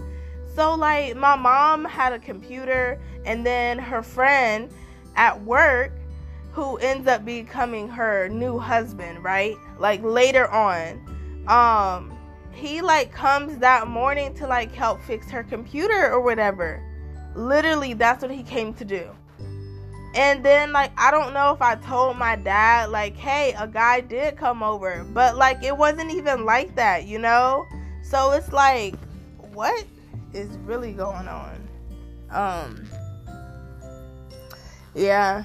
So, 0.55 0.75
like, 0.75 1.17
my 1.17 1.37
mom 1.37 1.85
had 1.85 2.13
a 2.13 2.19
computer, 2.19 3.01
and 3.25 3.47
then 3.47 3.79
her 3.79 4.03
friend 4.03 4.69
at 5.15 5.41
work, 5.45 5.93
who 6.51 6.79
ends 6.79 7.07
up 7.07 7.25
becoming 7.25 7.89
her 7.89 8.29
new 8.29 8.59
husband, 8.59 9.23
right? 9.23 9.55
Like, 9.79 10.03
later 10.03 10.51
on, 10.51 11.45
um, 11.47 12.19
he 12.53 12.83
like 12.83 13.13
comes 13.13 13.59
that 13.59 13.87
morning 13.87 14.35
to 14.35 14.47
like 14.49 14.75
help 14.75 15.01
fix 15.03 15.31
her 15.31 15.45
computer 15.45 16.11
or 16.11 16.21
whatever. 16.21 16.83
Literally, 17.37 17.95
that's 17.95 18.21
what 18.21 18.33
he 18.33 18.43
came 18.43 18.75
to 18.75 18.85
do. 18.85 19.09
And 20.15 20.45
then, 20.45 20.73
like, 20.73 20.91
I 20.97 21.11
don't 21.11 21.35
know 21.35 21.53
if 21.53 21.61
I 21.61 21.75
told 21.77 22.17
my 22.17 22.37
dad, 22.37 22.91
like, 22.91 23.17
hey, 23.17 23.55
a 23.59 23.69
guy 23.69 24.01
did 24.01 24.37
come 24.37 24.63
over, 24.63 25.05
but 25.13 25.37
like, 25.37 25.63
it 25.63 25.77
wasn't 25.77 26.11
even 26.13 26.45
like 26.45 26.75
that, 26.77 27.07
you 27.07 27.19
know? 27.19 27.67
So 28.03 28.33
it's 28.33 28.53
like, 28.53 28.95
what 29.53 29.85
is 30.33 30.49
really 30.65 30.93
going 30.93 31.29
on? 31.29 31.69
Um, 32.31 32.89
yeah. 34.95 35.45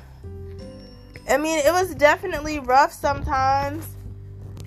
I 1.29 1.37
mean, 1.37 1.59
it 1.59 1.71
was 1.71 1.93
definitely 1.95 2.59
rough 2.59 2.93
sometimes, 2.93 3.85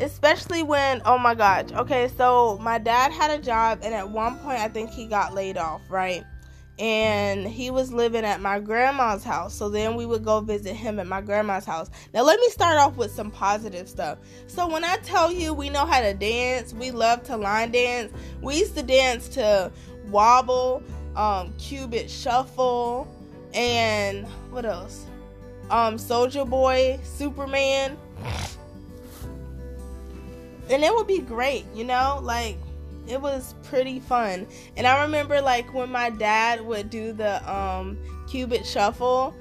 especially 0.00 0.62
when, 0.62 1.02
oh 1.04 1.18
my 1.18 1.34
gosh. 1.34 1.72
Okay, 1.72 2.08
so 2.16 2.58
my 2.60 2.78
dad 2.78 3.12
had 3.12 3.30
a 3.30 3.42
job, 3.42 3.80
and 3.82 3.94
at 3.94 4.08
one 4.08 4.38
point, 4.38 4.58
I 4.58 4.68
think 4.68 4.90
he 4.90 5.06
got 5.06 5.34
laid 5.34 5.56
off, 5.56 5.80
right? 5.88 6.24
And 6.78 7.46
he 7.46 7.70
was 7.70 7.92
living 7.92 8.24
at 8.24 8.40
my 8.40 8.60
grandma's 8.60 9.24
house. 9.24 9.54
So 9.54 9.68
then 9.70 9.96
we 9.96 10.04
would 10.04 10.24
go 10.24 10.40
visit 10.40 10.74
him 10.74 10.98
at 10.98 11.06
my 11.06 11.22
grandma's 11.22 11.64
house. 11.64 11.90
Now, 12.12 12.22
let 12.22 12.38
me 12.38 12.48
start 12.50 12.76
off 12.76 12.96
with 12.96 13.10
some 13.10 13.30
positive 13.30 13.88
stuff. 13.88 14.18
So, 14.46 14.68
when 14.68 14.84
I 14.84 14.96
tell 14.96 15.32
you 15.32 15.54
we 15.54 15.70
know 15.70 15.86
how 15.86 16.00
to 16.00 16.12
dance, 16.12 16.74
we 16.74 16.90
love 16.90 17.22
to 17.24 17.36
line 17.36 17.72
dance. 17.72 18.12
We 18.42 18.58
used 18.58 18.76
to 18.76 18.82
dance 18.82 19.28
to 19.30 19.72
wobble, 20.10 20.82
um, 21.16 21.54
Cupid 21.58 22.10
Shuffle, 22.10 23.08
and 23.54 24.26
what 24.50 24.66
else? 24.66 25.06
um 25.70 25.96
Soulja 25.96 26.48
Boy, 26.48 26.98
Superman. 27.02 27.96
And 30.68 30.82
it 30.82 30.92
would 30.92 31.06
be 31.06 31.20
great, 31.20 31.64
you 31.74 31.84
know? 31.84 32.20
Like 32.22 32.56
it 33.08 33.20
was 33.20 33.54
pretty 33.62 34.00
fun. 34.00 34.46
And 34.76 34.86
I 34.86 35.02
remember 35.02 35.40
like 35.40 35.72
when 35.72 35.90
my 35.90 36.10
dad 36.10 36.60
would 36.60 36.90
do 36.90 37.12
the 37.12 37.48
um 37.50 37.98
Cupid 38.28 38.66
Shuffle 38.66 39.34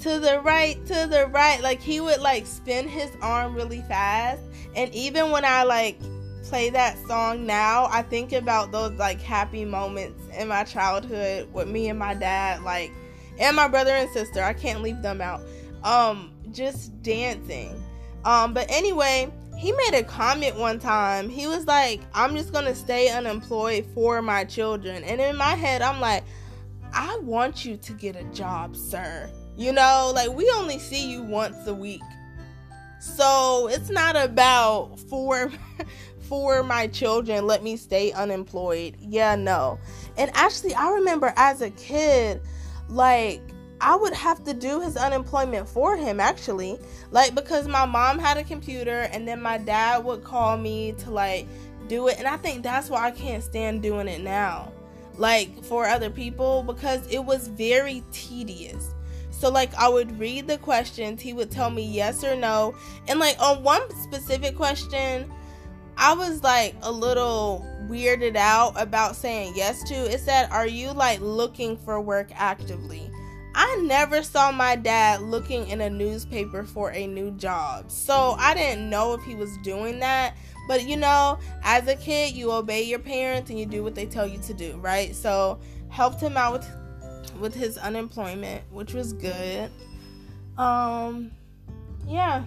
to 0.00 0.18
the 0.18 0.40
right, 0.40 0.84
to 0.86 1.06
the 1.06 1.26
right, 1.26 1.60
like 1.62 1.80
he 1.80 2.00
would 2.00 2.20
like 2.20 2.46
spin 2.46 2.88
his 2.88 3.10
arm 3.20 3.54
really 3.54 3.82
fast. 3.82 4.42
And 4.74 4.92
even 4.94 5.30
when 5.30 5.44
I 5.44 5.64
like 5.64 5.98
play 6.44 6.70
that 6.70 6.96
song 7.06 7.46
now, 7.46 7.86
I 7.90 8.02
think 8.02 8.32
about 8.32 8.72
those 8.72 8.92
like 8.92 9.20
happy 9.20 9.64
moments 9.64 10.22
in 10.36 10.48
my 10.48 10.64
childhood 10.64 11.52
with 11.52 11.68
me 11.68 11.88
and 11.88 11.98
my 11.98 12.14
dad, 12.14 12.62
like 12.62 12.90
and 13.38 13.56
my 13.56 13.68
brother 13.68 13.92
and 13.92 14.10
sister. 14.10 14.42
I 14.42 14.52
can't 14.52 14.82
leave 14.82 15.02
them 15.02 15.20
out 15.20 15.42
um 15.84 16.32
just 16.52 17.02
dancing. 17.02 17.82
Um 18.24 18.54
but 18.54 18.70
anyway, 18.70 19.30
he 19.60 19.72
made 19.72 19.92
a 19.92 20.02
comment 20.02 20.56
one 20.56 20.78
time. 20.78 21.28
He 21.28 21.46
was 21.46 21.66
like, 21.66 22.00
"I'm 22.14 22.34
just 22.34 22.50
going 22.50 22.64
to 22.64 22.74
stay 22.74 23.10
unemployed 23.10 23.84
for 23.94 24.22
my 24.22 24.44
children." 24.44 25.04
And 25.04 25.20
in 25.20 25.36
my 25.36 25.54
head, 25.54 25.82
I'm 25.82 26.00
like, 26.00 26.24
"I 26.94 27.18
want 27.18 27.66
you 27.66 27.76
to 27.76 27.92
get 27.92 28.16
a 28.16 28.24
job, 28.32 28.74
sir." 28.74 29.28
You 29.58 29.72
know, 29.72 30.12
like 30.14 30.30
we 30.30 30.50
only 30.56 30.78
see 30.78 31.10
you 31.10 31.22
once 31.22 31.66
a 31.66 31.74
week. 31.74 32.00
So, 33.00 33.68
it's 33.70 33.90
not 33.90 34.16
about 34.16 34.98
for 35.10 35.52
for 36.30 36.62
my 36.62 36.86
children, 36.86 37.46
let 37.46 37.62
me 37.62 37.76
stay 37.76 38.12
unemployed. 38.12 38.96
Yeah, 39.00 39.34
no. 39.34 39.78
And 40.16 40.30
actually, 40.32 40.74
I 40.74 40.90
remember 40.92 41.34
as 41.36 41.60
a 41.60 41.70
kid 41.70 42.40
like 42.88 43.42
I 43.80 43.96
would 43.96 44.12
have 44.12 44.44
to 44.44 44.52
do 44.52 44.80
his 44.80 44.96
unemployment 44.96 45.68
for 45.68 45.96
him 45.96 46.20
actually. 46.20 46.78
Like 47.10 47.34
because 47.34 47.66
my 47.66 47.86
mom 47.86 48.18
had 48.18 48.36
a 48.36 48.44
computer 48.44 49.08
and 49.12 49.26
then 49.26 49.40
my 49.40 49.58
dad 49.58 50.04
would 50.04 50.22
call 50.22 50.56
me 50.56 50.92
to 50.98 51.10
like 51.10 51.46
do 51.88 52.08
it 52.08 52.18
and 52.18 52.28
I 52.28 52.36
think 52.36 52.62
that's 52.62 52.90
why 52.90 53.06
I 53.06 53.10
can't 53.10 53.42
stand 53.42 53.82
doing 53.82 54.08
it 54.08 54.22
now. 54.22 54.72
Like 55.16 55.64
for 55.64 55.86
other 55.86 56.10
people 56.10 56.62
because 56.62 57.06
it 57.08 57.24
was 57.24 57.48
very 57.48 58.02
tedious. 58.12 58.94
So 59.30 59.50
like 59.50 59.74
I 59.74 59.88
would 59.88 60.18
read 60.18 60.46
the 60.46 60.58
questions, 60.58 61.22
he 61.22 61.32
would 61.32 61.50
tell 61.50 61.70
me 61.70 61.82
yes 61.82 62.22
or 62.22 62.36
no. 62.36 62.74
And 63.08 63.18
like 63.18 63.40
on 63.40 63.62
one 63.62 63.90
specific 64.02 64.54
question, 64.54 65.32
I 65.96 66.14
was 66.14 66.42
like 66.42 66.74
a 66.82 66.92
little 66.92 67.66
weirded 67.88 68.36
out 68.36 68.72
about 68.76 69.16
saying 69.16 69.54
yes 69.56 69.82
to. 69.84 69.94
It 69.94 70.20
said, 70.20 70.48
"Are 70.50 70.66
you 70.66 70.92
like 70.92 71.20
looking 71.20 71.76
for 71.76 72.00
work 72.00 72.28
actively?" 72.34 73.09
I 73.54 73.76
never 73.82 74.22
saw 74.22 74.52
my 74.52 74.76
dad 74.76 75.22
looking 75.22 75.68
in 75.68 75.80
a 75.80 75.90
newspaper 75.90 76.62
for 76.62 76.92
a 76.92 77.06
new 77.06 77.32
job. 77.32 77.90
So 77.90 78.36
I 78.38 78.54
didn't 78.54 78.88
know 78.88 79.14
if 79.14 79.22
he 79.24 79.34
was 79.34 79.56
doing 79.58 79.98
that. 80.00 80.36
But 80.68 80.86
you 80.86 80.96
know, 80.96 81.38
as 81.64 81.88
a 81.88 81.96
kid, 81.96 82.34
you 82.34 82.52
obey 82.52 82.82
your 82.82 83.00
parents 83.00 83.50
and 83.50 83.58
you 83.58 83.66
do 83.66 83.82
what 83.82 83.94
they 83.94 84.06
tell 84.06 84.26
you 84.26 84.38
to 84.42 84.54
do, 84.54 84.76
right? 84.76 85.14
So 85.16 85.58
helped 85.88 86.20
him 86.20 86.36
out 86.36 86.52
with 86.52 86.68
with 87.40 87.54
his 87.54 87.76
unemployment, 87.78 88.62
which 88.70 88.94
was 88.94 89.12
good. 89.12 89.70
Um 90.56 91.32
yeah. 92.06 92.44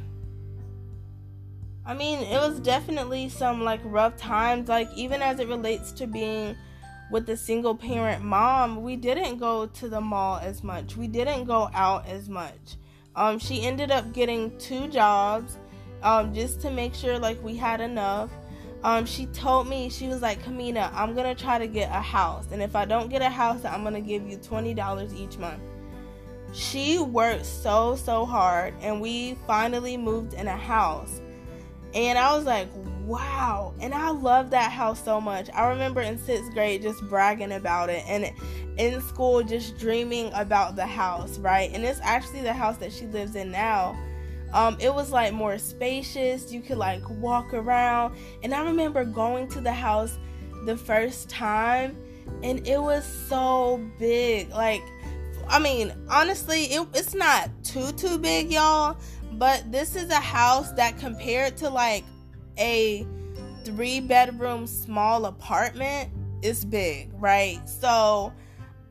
I 1.86 1.94
mean, 1.94 2.20
it 2.20 2.38
was 2.38 2.62
definitely 2.62 3.28
some 3.28 3.62
like 3.62 3.82
rough 3.84 4.16
times 4.16 4.70
like 4.70 4.90
even 4.96 5.22
as 5.22 5.40
it 5.40 5.50
relates 5.50 5.92
to 5.94 6.08
being 6.08 6.56
with 7.14 7.28
the 7.28 7.38
single 7.38 7.76
parent 7.76 8.24
mom, 8.24 8.82
we 8.82 8.96
didn't 8.96 9.38
go 9.38 9.68
to 9.68 9.88
the 9.88 10.02
mall 10.02 10.40
as 10.40 10.64
much. 10.64 10.98
We 10.98 11.08
didn't 11.08 11.46
go 11.46 11.70
out 11.72 12.08
as 12.08 12.28
much. 12.28 12.78
Um, 13.16 13.38
she 13.38 13.62
ended 13.62 13.92
up 13.92 14.14
getting 14.14 14.58
two 14.58 14.88
jobs 14.88 15.60
um, 16.02 16.34
just 16.34 16.60
to 16.62 16.72
make 16.72 16.96
sure 16.96 17.20
like 17.20 17.42
we 17.44 17.56
had 17.56 17.82
enough. 17.82 18.32
Um, 18.84 19.06
she 19.06 19.28
told 19.28 19.70
me 19.70 19.92
she 19.92 20.08
was 20.08 20.24
like, 20.24 20.44
Kamina, 20.44 20.92
I'm 20.92 21.14
gonna 21.14 21.36
try 21.36 21.60
to 21.60 21.68
get 21.68 21.90
a 21.90 22.02
house, 22.02 22.48
and 22.52 22.64
if 22.64 22.76
I 22.76 22.84
don't 22.84 23.10
get 23.10 23.22
a 23.22 23.30
house, 23.30 23.64
I'm 23.64 23.84
gonna 23.84 24.02
give 24.02 24.28
you 24.28 24.38
twenty 24.38 24.74
dollars 24.74 25.14
each 25.14 25.38
month. 25.38 25.62
She 26.52 26.98
worked 26.98 27.46
so 27.46 27.96
so 27.96 28.26
hard, 28.26 28.74
and 28.82 29.00
we 29.00 29.36
finally 29.46 29.98
moved 29.98 30.34
in 30.34 30.48
a 30.48 30.58
house. 30.58 31.22
And 31.94 32.18
I 32.18 32.36
was 32.36 32.46
like, 32.46 32.68
wow. 33.06 33.74
And 33.80 33.94
I 33.94 34.10
love 34.10 34.50
that 34.52 34.72
house 34.72 35.04
so 35.04 35.20
much. 35.22 35.50
I 35.54 35.68
remember 35.68 36.02
in 36.02 36.18
sixth 36.18 36.52
grade 36.54 36.82
just 36.82 37.02
bragging 37.08 37.52
about 37.52 37.90
it 37.90 38.04
and 38.08 38.32
in 38.78 39.02
school 39.02 39.44
just 39.44 39.78
dreaming 39.78 40.32
about 40.34 40.76
the 40.76 40.86
house, 40.86 41.38
right? 41.38 41.70
And 41.74 41.84
it's 41.84 42.00
actually 42.02 42.42
the 42.42 42.54
house 42.54 42.78
that 42.78 42.92
she 42.92 43.06
lives 43.08 43.36
in 43.36 43.52
now. 43.52 43.98
Um, 44.54 44.78
it 44.80 44.94
was 44.94 45.12
like 45.12 45.34
more 45.34 45.58
spacious. 45.58 46.52
You 46.52 46.62
could 46.62 46.78
like 46.78 47.08
walk 47.10 47.54
around. 47.54 48.16
And 48.44 48.54
I 48.54 48.64
remember 48.64 49.04
going 49.04 49.48
to 49.50 49.62
the 49.62 49.74
house 49.74 50.18
the 50.66 50.78
first 50.78 51.30
time 51.30 51.98
and 52.42 52.66
it 52.68 52.82
was 52.82 53.06
so 53.06 53.82
big. 54.00 54.50
Like, 54.52 54.84
I 55.48 55.60
mean, 55.60 55.94
honestly, 56.10 56.66
it, 56.66 56.88
it's 56.94 57.14
not 57.14 57.50
too, 57.64 57.92
too 57.94 58.18
big, 58.18 58.52
y'all. 58.52 58.98
But 59.38 59.72
this 59.72 59.96
is 59.96 60.10
a 60.10 60.16
house 60.16 60.72
that 60.74 60.98
compared 60.98 61.58
to 61.58 61.70
like 61.70 62.04
a 62.58 63.06
three 63.64 64.00
bedroom 64.00 64.68
small 64.68 65.26
apartment 65.26 66.12
is 66.42 66.66
big, 66.66 67.10
right? 67.16 67.60
So 67.68 68.34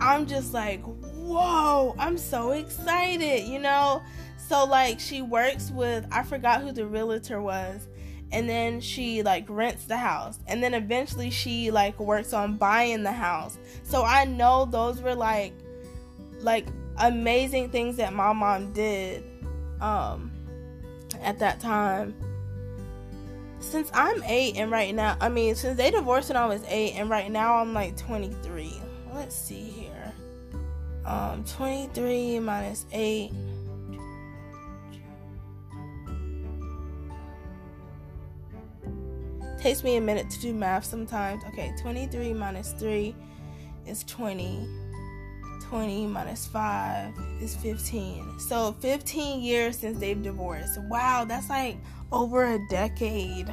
I'm 0.00 0.26
just 0.26 0.52
like, 0.52 0.82
whoa, 0.82 1.94
I'm 1.98 2.18
so 2.18 2.52
excited, 2.52 3.46
you 3.46 3.58
know? 3.58 4.02
So 4.48 4.64
like 4.64 4.98
she 4.98 5.22
works 5.22 5.70
with 5.70 6.06
I 6.10 6.22
forgot 6.22 6.62
who 6.62 6.72
the 6.72 6.86
realtor 6.86 7.40
was 7.40 7.86
and 8.32 8.48
then 8.48 8.80
she 8.80 9.22
like 9.22 9.44
rents 9.48 9.84
the 9.84 9.96
house 9.96 10.40
and 10.46 10.62
then 10.62 10.74
eventually 10.74 11.30
she 11.30 11.70
like 11.70 11.98
works 12.00 12.32
on 12.32 12.56
buying 12.56 13.02
the 13.02 13.12
house. 13.12 13.58
So 13.84 14.02
I 14.02 14.24
know 14.24 14.64
those 14.64 15.00
were 15.00 15.14
like 15.14 15.52
like 16.40 16.66
amazing 16.98 17.70
things 17.70 17.96
that 17.96 18.12
my 18.12 18.32
mom 18.32 18.72
did 18.72 19.24
um 19.80 20.31
at 21.22 21.38
that 21.38 21.60
time 21.60 22.14
since 23.62 23.90
I'm 23.94 24.22
eight 24.24 24.56
and 24.56 24.70
right 24.70 24.94
now, 24.94 25.16
I 25.20 25.28
mean, 25.28 25.54
since 25.54 25.76
they 25.76 25.90
divorced 25.90 26.28
when 26.28 26.36
I 26.36 26.46
was 26.46 26.62
eight 26.68 26.92
and 26.92 27.08
right 27.08 27.30
now 27.30 27.56
I'm 27.56 27.72
like 27.72 27.96
23. 27.96 28.72
Let's 29.14 29.34
see 29.34 29.62
here. 29.62 30.12
Um, 31.04 31.44
23 31.44 32.40
minus 32.40 32.86
eight. 32.92 33.32
Takes 39.58 39.84
me 39.84 39.96
a 39.96 40.00
minute 40.00 40.28
to 40.30 40.40
do 40.40 40.52
math 40.52 40.84
sometimes. 40.84 41.44
Okay, 41.44 41.72
23 41.80 42.32
minus 42.32 42.72
3 42.72 43.14
is 43.86 44.02
20. 44.04 44.81
20 45.72 46.06
minus 46.08 46.46
5 46.48 47.14
is 47.40 47.56
15. 47.56 48.38
So 48.38 48.76
15 48.80 49.40
years 49.40 49.78
since 49.78 49.98
they've 49.98 50.22
divorced. 50.22 50.78
Wow, 50.82 51.24
that's 51.26 51.48
like 51.48 51.78
over 52.12 52.44
a 52.44 52.58
decade. 52.68 53.46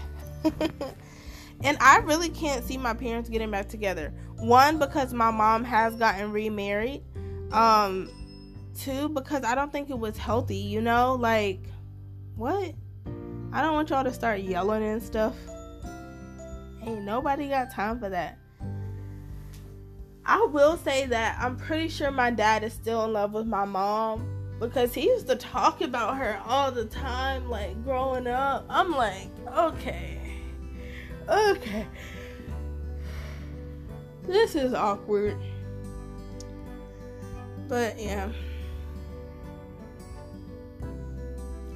and 1.64 1.78
I 1.80 2.00
really 2.00 2.28
can't 2.28 2.66
see 2.66 2.76
my 2.76 2.94
parents 2.94 3.30
getting 3.30 3.50
back 3.50 3.70
together. 3.70 4.14
One, 4.36 4.80
because 4.80 5.14
my 5.14 5.32
mom 5.32 5.64
has 5.64 5.96
gotten 5.96 6.34
remarried. 6.34 7.04
Um, 7.54 8.10
two, 8.78 9.08
because 9.08 9.46
I 9.46 9.56
don't 9.56 9.72
think 9.72 9.90
it 9.90 9.98
was 9.98 10.18
healthy, 10.18 10.58
you 10.58 10.82
know? 10.82 11.16
Like, 11.16 11.70
what? 12.36 12.74
I 13.54 13.62
don't 13.62 13.74
want 13.74 13.92
y'all 13.92 14.04
to 14.04 14.12
start 14.14 14.42
yelling 14.42 14.84
and 14.84 15.02
stuff. 15.02 15.38
Ain't 16.86 17.04
nobody 17.04 17.48
got 17.48 17.72
time 17.72 17.98
for 17.98 18.10
that. 18.10 18.38
I 20.30 20.48
will 20.52 20.78
say 20.78 21.08
that 21.08 21.40
I'm 21.42 21.58
pretty 21.58 21.90
sure 21.90 22.12
my 22.12 22.30
dad 22.30 22.64
is 22.64 22.72
still 22.72 23.04
in 23.06 23.14
love 23.14 23.34
with 23.34 23.48
my 23.48 23.66
mom 23.66 24.28
because 24.60 24.94
he 24.94 25.06
used 25.06 25.28
to 25.28 25.36
talk 25.36 25.82
about 25.82 26.18
her 26.18 26.40
all 26.46 26.72
the 26.72 26.86
time, 26.86 27.50
like 27.50 27.84
growing 27.84 28.28
up. 28.28 28.64
I'm 28.70 28.92
like, 28.92 29.30
okay, 29.52 30.20
okay. 31.28 31.88
This 34.28 34.54
is 34.54 34.76
awkward. 34.76 35.36
But 37.68 38.00
yeah. 38.00 38.30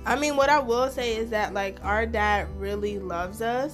I 0.05 0.15
mean, 0.15 0.35
what 0.35 0.49
I 0.49 0.59
will 0.59 0.91
say 0.91 1.15
is 1.15 1.31
that, 1.31 1.55
like, 1.55 1.83
our 1.83 2.05
dad 2.05 2.49
really 2.59 2.99
loves 2.99 3.41
us. 3.41 3.73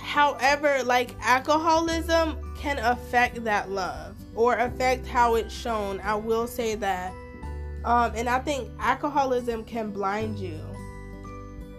However, 0.00 0.82
like, 0.84 1.14
alcoholism 1.20 2.38
can 2.64 2.78
affect 2.78 3.44
that 3.44 3.70
love 3.70 4.16
or 4.34 4.54
affect 4.54 5.06
how 5.06 5.34
it's 5.34 5.54
shown. 5.54 6.00
I 6.00 6.14
will 6.14 6.46
say 6.46 6.74
that. 6.76 7.12
Um, 7.84 8.12
and 8.14 8.26
I 8.26 8.38
think 8.38 8.70
alcoholism 8.80 9.64
can 9.64 9.90
blind 9.90 10.38
you. 10.38 10.58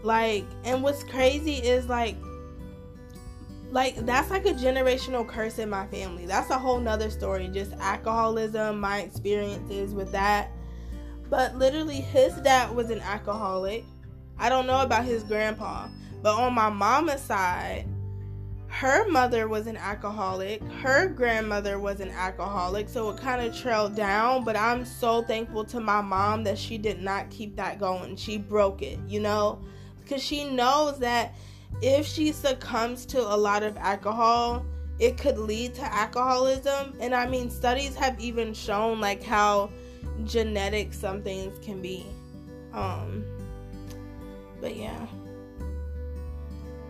Like, 0.03 0.45
and 0.63 0.83
what's 0.83 1.03
crazy 1.03 1.55
is 1.55 1.89
like, 1.89 2.15
like 3.71 3.95
that's 4.05 4.29
like 4.29 4.45
a 4.45 4.53
generational 4.53 5.27
curse 5.27 5.57
in 5.57 5.71
my 5.71 5.87
family. 5.87 6.27
That's 6.27 6.51
a 6.51 6.59
whole 6.59 6.79
nother 6.79 7.09
story. 7.09 7.49
Just 7.51 7.71
alcoholism, 7.79 8.79
my 8.79 8.99
experiences 8.99 9.95
with 9.95 10.11
that. 10.11 10.51
But 11.31 11.55
literally, 11.55 11.95
his 11.95 12.35
dad 12.35 12.75
was 12.75 12.91
an 12.91 12.99
alcoholic. 12.99 13.83
I 14.37 14.49
don't 14.49 14.67
know 14.67 14.81
about 14.81 15.05
his 15.05 15.23
grandpa, 15.23 15.87
but 16.21 16.35
on 16.35 16.53
my 16.53 16.69
mama's 16.69 17.21
side, 17.21 17.87
her 18.75 19.07
mother 19.07 19.47
was 19.47 19.67
an 19.67 19.77
alcoholic, 19.77 20.61
her 20.81 21.07
grandmother 21.07 21.79
was 21.79 22.01
an 22.01 22.09
alcoholic, 22.09 22.89
so 22.89 23.09
it 23.09 23.17
kind 23.17 23.41
of 23.41 23.55
trailed 23.55 23.95
down. 23.95 24.43
But 24.43 24.57
I'm 24.57 24.83
so 24.83 25.21
thankful 25.21 25.63
to 25.65 25.79
my 25.79 26.01
mom 26.01 26.43
that 26.43 26.57
she 26.57 26.77
did 26.77 27.01
not 27.01 27.29
keep 27.29 27.55
that 27.55 27.79
going. 27.79 28.17
She 28.17 28.37
broke 28.37 28.81
it, 28.81 28.99
you 29.07 29.21
know, 29.21 29.61
because 30.03 30.21
she 30.21 30.43
knows 30.43 30.99
that 30.99 31.35
if 31.81 32.05
she 32.05 32.33
succumbs 32.33 33.05
to 33.07 33.21
a 33.21 33.37
lot 33.37 33.63
of 33.63 33.77
alcohol, 33.77 34.65
it 34.99 35.17
could 35.17 35.37
lead 35.37 35.73
to 35.75 35.93
alcoholism. 35.93 36.97
And 36.99 37.15
I 37.15 37.27
mean, 37.27 37.49
studies 37.49 37.95
have 37.95 38.19
even 38.19 38.53
shown 38.53 38.99
like 38.99 39.23
how 39.23 39.69
genetic 40.25 40.93
some 40.93 41.21
things 41.21 41.57
can 41.65 41.81
be. 41.81 42.05
Um, 42.73 43.23
but 44.59 44.75
yeah. 44.75 45.05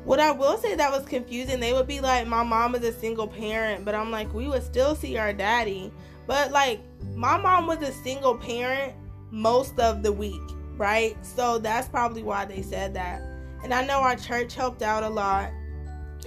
What 0.05 0.19
I 0.19 0.29
will 0.31 0.57
say 0.57 0.75
that 0.75 0.91
was 0.91 1.03
confusing, 1.05 1.59
they 1.59 1.73
would 1.73 1.87
be 1.87 1.99
like, 1.99 2.27
my 2.27 2.43
mom 2.43 2.75
is 2.75 2.83
a 2.83 2.93
single 2.93 3.27
parent, 3.27 3.83
but 3.83 3.95
I'm 3.95 4.11
like, 4.11 4.31
we 4.35 4.47
would 4.47 4.61
still 4.61 4.95
see 4.95 5.17
our 5.17 5.33
daddy. 5.33 5.91
But 6.27 6.51
like, 6.51 6.79
my 7.15 7.37
mom 7.37 7.65
was 7.65 7.81
a 7.81 7.91
single 7.91 8.37
parent 8.37 8.93
most 9.31 9.79
of 9.79 10.03
the 10.03 10.11
week, 10.11 10.41
right? 10.77 11.17
So 11.25 11.57
that's 11.57 11.89
probably 11.89 12.21
why 12.21 12.45
they 12.45 12.61
said 12.61 12.93
that. 12.93 13.19
And 13.63 13.73
I 13.73 13.83
know 13.83 13.99
our 13.99 14.15
church 14.15 14.53
helped 14.53 14.83
out 14.83 15.01
a 15.01 15.09
lot. 15.09 15.51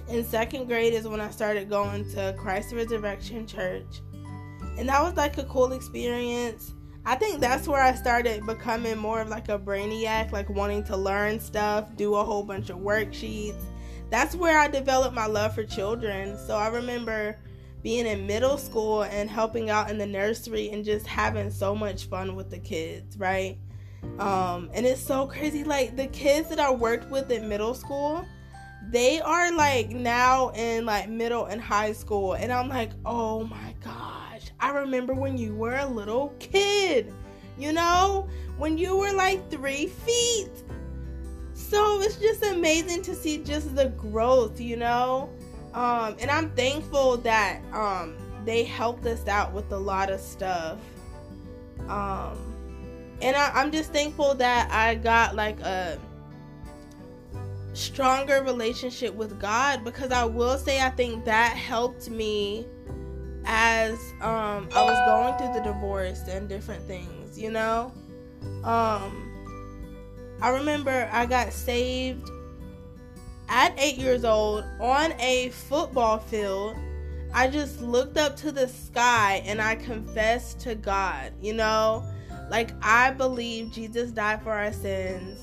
In 0.08 0.24
second 0.24 0.66
grade 0.66 0.92
is 0.92 1.06
when 1.06 1.20
I 1.20 1.30
started 1.30 1.70
going 1.70 2.10
to 2.14 2.34
Christ 2.36 2.72
Resurrection 2.72 3.46
Church. 3.46 4.00
And 4.76 4.88
that 4.88 5.02
was 5.02 5.16
like 5.16 5.38
a 5.38 5.44
cool 5.44 5.72
experience. 5.72 6.74
I 7.08 7.14
think 7.14 7.40
that's 7.40 7.66
where 7.66 7.82
I 7.82 7.94
started 7.94 8.44
becoming 8.44 8.98
more 8.98 9.22
of 9.22 9.30
like 9.30 9.48
a 9.48 9.58
brainiac, 9.58 10.30
like 10.30 10.50
wanting 10.50 10.84
to 10.84 10.96
learn 10.98 11.40
stuff, 11.40 11.96
do 11.96 12.16
a 12.16 12.22
whole 12.22 12.42
bunch 12.42 12.68
of 12.68 12.80
worksheets. 12.80 13.62
That's 14.10 14.36
where 14.36 14.58
I 14.58 14.68
developed 14.68 15.14
my 15.14 15.24
love 15.24 15.54
for 15.54 15.64
children. 15.64 16.36
So 16.36 16.54
I 16.54 16.68
remember 16.68 17.38
being 17.82 18.06
in 18.06 18.26
middle 18.26 18.58
school 18.58 19.04
and 19.04 19.30
helping 19.30 19.70
out 19.70 19.88
in 19.88 19.96
the 19.96 20.04
nursery 20.04 20.68
and 20.68 20.84
just 20.84 21.06
having 21.06 21.50
so 21.50 21.74
much 21.74 22.04
fun 22.10 22.36
with 22.36 22.50
the 22.50 22.58
kids, 22.58 23.16
right? 23.16 23.56
Um, 24.18 24.68
and 24.74 24.84
it's 24.84 25.00
so 25.00 25.26
crazy. 25.26 25.64
Like 25.64 25.96
the 25.96 26.08
kids 26.08 26.50
that 26.50 26.60
I 26.60 26.70
worked 26.70 27.10
with 27.10 27.30
in 27.30 27.48
middle 27.48 27.72
school, 27.72 28.22
they 28.90 29.18
are 29.22 29.50
like 29.56 29.88
now 29.88 30.50
in 30.50 30.84
like 30.84 31.08
middle 31.08 31.46
and 31.46 31.58
high 31.58 31.92
school. 31.92 32.34
And 32.34 32.52
I'm 32.52 32.68
like, 32.68 32.90
oh 33.06 33.44
my 33.44 33.74
God 33.82 34.07
I 34.60 34.70
remember 34.70 35.14
when 35.14 35.36
you 35.36 35.54
were 35.54 35.76
a 35.76 35.86
little 35.86 36.34
kid, 36.38 37.12
you 37.58 37.72
know, 37.72 38.28
when 38.56 38.76
you 38.76 38.96
were 38.96 39.12
like 39.12 39.50
three 39.50 39.86
feet. 39.86 40.50
So 41.54 42.00
it's 42.00 42.16
just 42.16 42.44
amazing 42.44 43.02
to 43.02 43.14
see 43.14 43.38
just 43.38 43.76
the 43.76 43.86
growth, 43.90 44.60
you 44.60 44.76
know. 44.76 45.30
Um, 45.74 46.16
and 46.18 46.30
I'm 46.30 46.50
thankful 46.50 47.18
that 47.18 47.60
um, 47.72 48.16
they 48.44 48.64
helped 48.64 49.06
us 49.06 49.26
out 49.28 49.52
with 49.52 49.70
a 49.72 49.76
lot 49.78 50.10
of 50.10 50.20
stuff. 50.20 50.78
Um, 51.88 52.38
and 53.20 53.36
I, 53.36 53.50
I'm 53.54 53.70
just 53.70 53.92
thankful 53.92 54.34
that 54.36 54.70
I 54.72 54.94
got 54.96 55.36
like 55.36 55.60
a 55.60 55.98
stronger 57.74 58.42
relationship 58.42 59.14
with 59.14 59.40
God 59.40 59.84
because 59.84 60.10
I 60.10 60.24
will 60.24 60.58
say 60.58 60.80
I 60.80 60.90
think 60.90 61.24
that 61.26 61.56
helped 61.56 62.10
me 62.10 62.66
as 63.48 63.98
um, 64.20 64.68
I 64.74 64.84
was 64.84 64.98
going 65.06 65.38
through 65.38 65.60
the 65.60 65.72
divorce 65.72 66.28
and 66.28 66.48
different 66.48 66.84
things, 66.84 67.38
you 67.38 67.50
know. 67.50 67.92
Um, 68.62 69.24
I 70.42 70.50
remember 70.50 71.08
I 71.10 71.24
got 71.26 71.52
saved 71.52 72.28
at 73.48 73.74
eight 73.78 73.96
years 73.96 74.24
old 74.24 74.64
on 74.78 75.12
a 75.18 75.48
football 75.48 76.18
field. 76.18 76.76
I 77.32 77.48
just 77.48 77.80
looked 77.80 78.18
up 78.18 78.36
to 78.38 78.52
the 78.52 78.68
sky 78.68 79.42
and 79.46 79.60
I 79.60 79.76
confessed 79.76 80.60
to 80.60 80.74
God, 80.74 81.32
you 81.40 81.54
know, 81.54 82.04
like 82.50 82.70
I 82.82 83.12
believe 83.12 83.72
Jesus 83.72 84.10
died 84.10 84.42
for 84.42 84.52
our 84.52 84.72
sins 84.72 85.40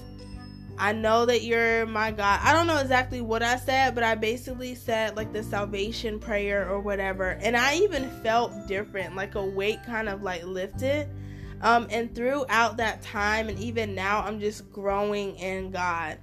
I 0.77 0.91
know 0.91 1.25
that 1.25 1.43
you're 1.43 1.85
my 1.85 2.11
God. 2.11 2.39
I 2.43 2.53
don't 2.53 2.67
know 2.67 2.77
exactly 2.77 3.21
what 3.21 3.41
I 3.41 3.57
said, 3.57 3.95
but 3.95 4.03
I 4.03 4.15
basically 4.15 4.75
said 4.75 5.15
like 5.15 5.31
the 5.31 5.41
salvation 5.41 6.19
prayer 6.19 6.69
or 6.69 6.79
whatever. 6.79 7.37
And 7.41 7.55
I 7.55 7.77
even 7.77 8.09
felt 8.21 8.67
different, 8.67 9.15
like 9.15 9.35
a 9.35 9.45
weight 9.45 9.79
kind 9.85 10.09
of 10.09 10.21
like 10.21 10.43
lifted. 10.43 11.07
Um, 11.61 11.87
and 11.89 12.13
throughout 12.13 12.77
that 12.77 13.01
time, 13.01 13.47
and 13.47 13.57
even 13.59 13.95
now, 13.95 14.21
I'm 14.21 14.39
just 14.39 14.69
growing 14.71 15.35
in 15.37 15.71
God. 15.71 16.17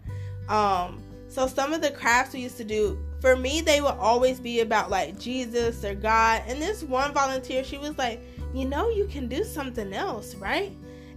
Um, 0.49 1.03
so 1.29 1.47
some 1.47 1.73
of 1.73 1.81
the 1.81 1.91
crafts 1.91 2.35
we 2.35 2.41
used 2.41 2.59
to 2.59 2.65
do, 2.65 2.99
for 3.21 3.37
me, 3.37 3.63
they 3.63 3.81
would 3.81 3.95
always 3.95 4.39
be 4.39 4.61
about 4.61 4.91
like 4.91 5.19
Jesus 5.19 5.83
or 5.83 5.95
God. 5.95 6.43
And 6.47 6.61
this 6.61 6.83
one 6.83 7.15
volunteer, 7.15 7.65
she 7.65 7.79
was 7.79 7.97
like, 7.97 8.21
you 8.53 8.67
know, 8.67 8.91
you 8.91 9.07
can 9.07 9.29
do 9.29 9.43
something 9.43 9.95
else, 9.95 10.35
right? 10.35 10.73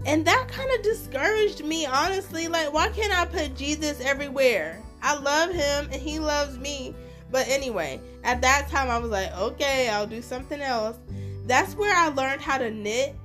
And 0.06 0.26
that 0.26 0.48
kind 0.48 0.70
of 0.72 0.84
discouraged 0.84 1.66
me, 1.66 1.86
honestly. 1.86 2.48
Like, 2.48 2.72
why 2.72 2.90
can't 2.90 3.14
I 3.14 3.26
put 3.26 3.56
Jesus 3.56 4.00
everywhere? 4.02 4.82
I 5.02 5.18
love 5.18 5.52
him 5.52 5.90
and 5.92 6.02
he 6.02 6.20
loves 6.20 6.58
me. 6.58 6.96
But 7.32 7.48
anyway, 7.48 8.00
at 8.24 8.42
that 8.42 8.70
time, 8.70 8.90
I 8.90 8.98
was 9.00 9.10
like, 9.10 9.36
okay, 9.36 9.90
I'll 9.90 10.08
do 10.08 10.22
something 10.22 10.62
else. 10.62 10.98
That's 11.46 11.76
where 11.76 11.96
I 11.96 12.10
learned 12.10 12.42
how 12.42 12.58
to 12.60 12.72
knit. 12.72 13.16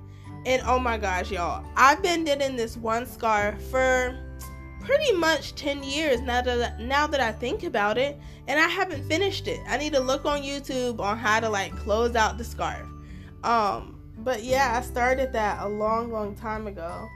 And 0.46 0.62
oh 0.64 0.78
my 0.78 0.96
gosh, 0.96 1.30
y'all, 1.30 1.64
I've 1.76 2.02
been 2.02 2.24
knitting 2.24 2.56
this 2.56 2.76
one 2.76 3.06
scarf 3.06 3.62
for 3.64 4.18
pretty 4.80 5.12
much 5.12 5.54
10 5.54 5.82
years 5.82 6.22
now 6.22 6.40
that 6.40 6.80
now 6.80 7.06
that 7.06 7.20
I 7.20 7.32
think 7.32 7.62
about 7.62 7.98
it 7.98 8.18
and 8.48 8.58
I 8.58 8.66
haven't 8.66 9.06
finished 9.06 9.46
it. 9.46 9.60
I 9.68 9.76
need 9.76 9.92
to 9.92 10.00
look 10.00 10.24
on 10.24 10.42
YouTube 10.42 10.98
on 10.98 11.18
how 11.18 11.40
to 11.40 11.48
like 11.50 11.76
close 11.76 12.16
out 12.16 12.38
the 12.38 12.44
scarf. 12.44 12.88
Um 13.44 13.99
but 14.24 14.44
yeah, 14.44 14.78
I 14.78 14.83
started 14.83 15.33
that 15.33 15.62
a 15.62 15.68
long, 15.68 16.11
long 16.11 16.35
time 16.35 16.66
ago. 16.66 17.09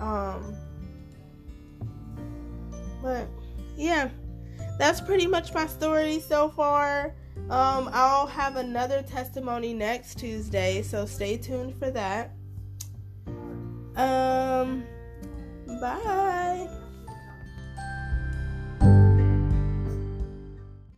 Um, 0.00 0.56
but 3.02 3.28
yeah, 3.76 4.08
that's 4.78 5.00
pretty 5.00 5.26
much 5.26 5.54
my 5.54 5.66
story 5.66 6.20
so 6.20 6.48
far. 6.48 7.14
Um, 7.50 7.90
I'll 7.92 8.26
have 8.26 8.56
another 8.56 9.02
testimony 9.02 9.74
next 9.74 10.18
Tuesday, 10.18 10.82
so 10.82 11.04
stay 11.04 11.36
tuned 11.36 11.76
for 11.76 11.90
that. 11.90 12.32
Um, 13.96 14.84
bye. 15.80 16.68